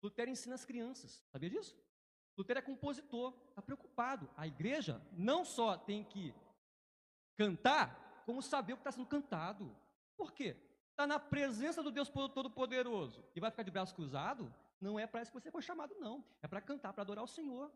[0.01, 1.23] Lutero ensina as crianças.
[1.31, 1.75] Sabia disso?
[2.37, 4.29] Lutero é compositor, está preocupado.
[4.35, 6.33] A igreja não só tem que
[7.37, 9.75] cantar, como saber o que está sendo cantado.
[10.15, 10.55] Por quê?
[10.91, 14.53] Está na presença do Deus Todo-Poderoso e vai ficar de braço cruzado?
[14.83, 16.21] Não é para isso que você foi chamado, não.
[16.41, 17.71] É para cantar, para adorar o Senhor.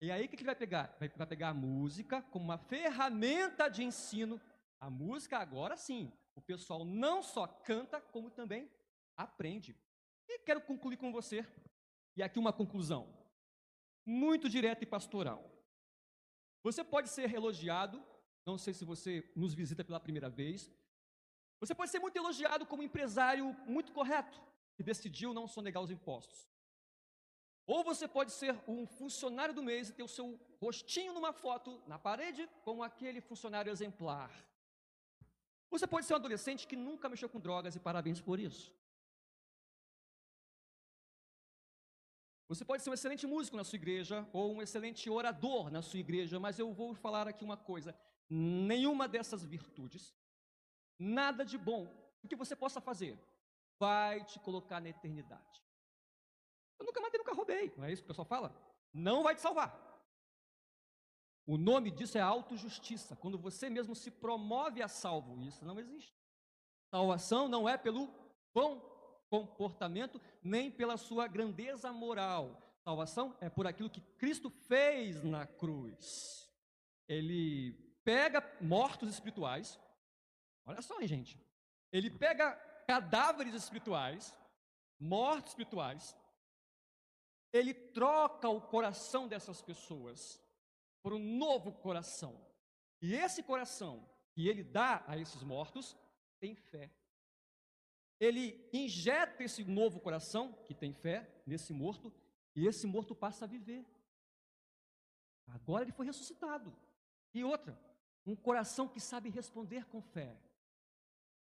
[0.00, 0.96] E aí o que ele vai pegar?
[0.98, 4.40] Vai, vai pegar a música como uma ferramenta de ensino.
[4.80, 8.70] A música agora sim, o pessoal não só canta, como também
[9.14, 9.76] aprende.
[10.26, 11.46] E quero concluir com você.
[12.16, 13.02] E aqui uma conclusão,
[14.06, 15.44] muito direta e pastoral.
[16.62, 18.02] Você pode ser elogiado,
[18.46, 20.72] não sei se você nos visita pela primeira vez.
[21.60, 24.40] Você pode ser muito elogiado como empresário muito correto,
[24.78, 26.48] que decidiu não sonegar os impostos.
[27.66, 31.82] Ou você pode ser um funcionário do mês e ter o seu rostinho numa foto
[31.88, 34.30] na parede como aquele funcionário exemplar.
[35.68, 38.72] Você pode ser um adolescente que nunca mexeu com drogas e parabéns por isso.
[42.46, 45.98] Você pode ser um excelente músico na sua igreja ou um excelente orador na sua
[45.98, 47.98] igreja, mas eu vou falar aqui uma coisa:
[48.30, 50.14] nenhuma dessas virtudes,
[50.96, 51.82] nada de bom
[52.28, 53.18] que você possa fazer,
[53.78, 55.62] vai te colocar na eternidade.
[56.78, 57.72] Eu nunca matei, nunca roubei.
[57.76, 58.54] Não é isso que o pessoal fala?
[58.92, 59.86] Não vai te salvar.
[61.46, 63.16] O nome disso é autojustiça.
[63.16, 66.14] Quando você mesmo se promove a salvo, isso não existe.
[66.90, 68.08] Salvação não é pelo
[68.54, 68.80] bom
[69.30, 72.62] comportamento, nem pela sua grandeza moral.
[72.84, 76.50] Salvação é por aquilo que Cristo fez na cruz.
[77.08, 77.72] Ele
[78.04, 79.78] pega mortos espirituais.
[80.64, 81.40] Olha só, hein, gente.
[81.90, 82.58] Ele pega
[82.88, 84.34] cadáveres espirituais,
[84.98, 86.16] mortos espirituais,
[87.52, 90.42] ele troca o coração dessas pessoas
[91.02, 92.34] por um novo coração.
[93.02, 95.96] E esse coração que ele dá a esses mortos
[96.40, 96.90] tem fé.
[98.18, 102.12] Ele injeta esse novo coração, que tem fé, nesse morto,
[102.56, 103.86] e esse morto passa a viver.
[105.46, 106.74] Agora ele foi ressuscitado.
[107.34, 107.78] E outra,
[108.26, 110.36] um coração que sabe responder com fé.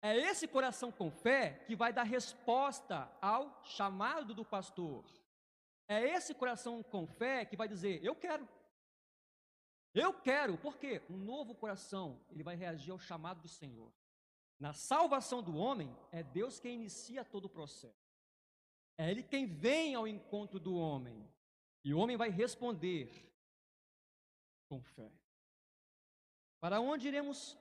[0.02, 5.04] É esse coração com fé que vai dar resposta ao chamado do pastor.
[5.86, 8.48] É esse coração com fé que vai dizer: Eu quero.
[9.94, 11.02] Eu quero, por quê?
[11.08, 13.92] Um novo coração, ele vai reagir ao chamado do Senhor.
[14.58, 18.02] Na salvação do homem, é Deus quem inicia todo o processo.
[18.96, 21.28] É Ele quem vem ao encontro do homem.
[21.84, 23.10] E o homem vai responder
[24.68, 25.10] com fé.
[26.60, 27.58] Para onde iremos,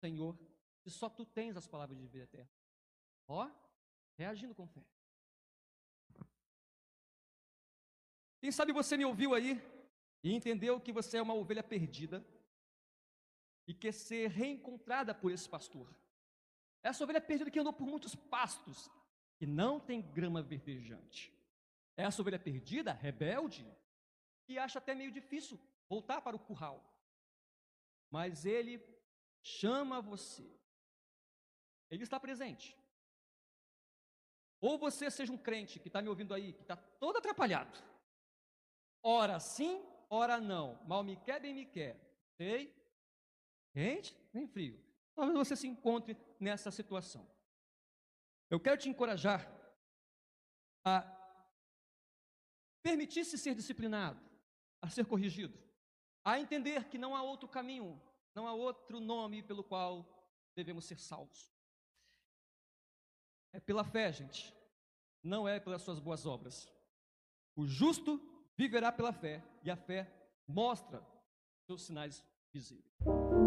[0.00, 0.38] Senhor,
[0.86, 2.50] se só tu tens as palavras de vida eterna?
[3.26, 3.50] Ó,
[4.16, 4.86] reagindo com fé.
[8.40, 9.60] Quem sabe você me ouviu aí
[10.22, 12.24] e entendeu que você é uma ovelha perdida
[13.66, 15.92] e quer ser reencontrada por esse pastor.
[16.84, 18.88] Essa ovelha perdida que andou por muitos pastos
[19.40, 21.36] e não tem grama verdejante.
[21.96, 23.66] Essa ovelha perdida, rebelde,
[24.46, 25.58] e acha até meio difícil
[25.88, 26.96] voltar para o curral.
[28.08, 28.80] Mas ele
[29.42, 30.48] chama você.
[31.90, 32.76] Ele está presente.
[34.60, 37.78] Ou você seja um crente que está me ouvindo aí, que está todo atrapalhado
[39.08, 39.80] Ora sim,
[40.10, 40.82] ora não.
[40.84, 41.96] Mal me quer, bem me quer.
[42.36, 42.74] Sei?
[43.72, 44.84] Quente, nem frio.
[45.14, 47.24] Talvez você se encontre nessa situação.
[48.50, 49.48] Eu quero te encorajar
[50.84, 51.04] a
[52.82, 54.20] permitir-se ser disciplinado,
[54.82, 55.56] a ser corrigido,
[56.24, 58.02] a entender que não há outro caminho,
[58.34, 60.04] não há outro nome pelo qual
[60.56, 61.55] devemos ser salvos.
[63.52, 64.54] É pela fé, gente,
[65.22, 66.68] não é pelas suas boas obras.
[67.54, 68.20] O justo
[68.56, 70.10] viverá pela fé, e a fé
[70.46, 71.02] mostra
[71.66, 73.45] seus sinais visível.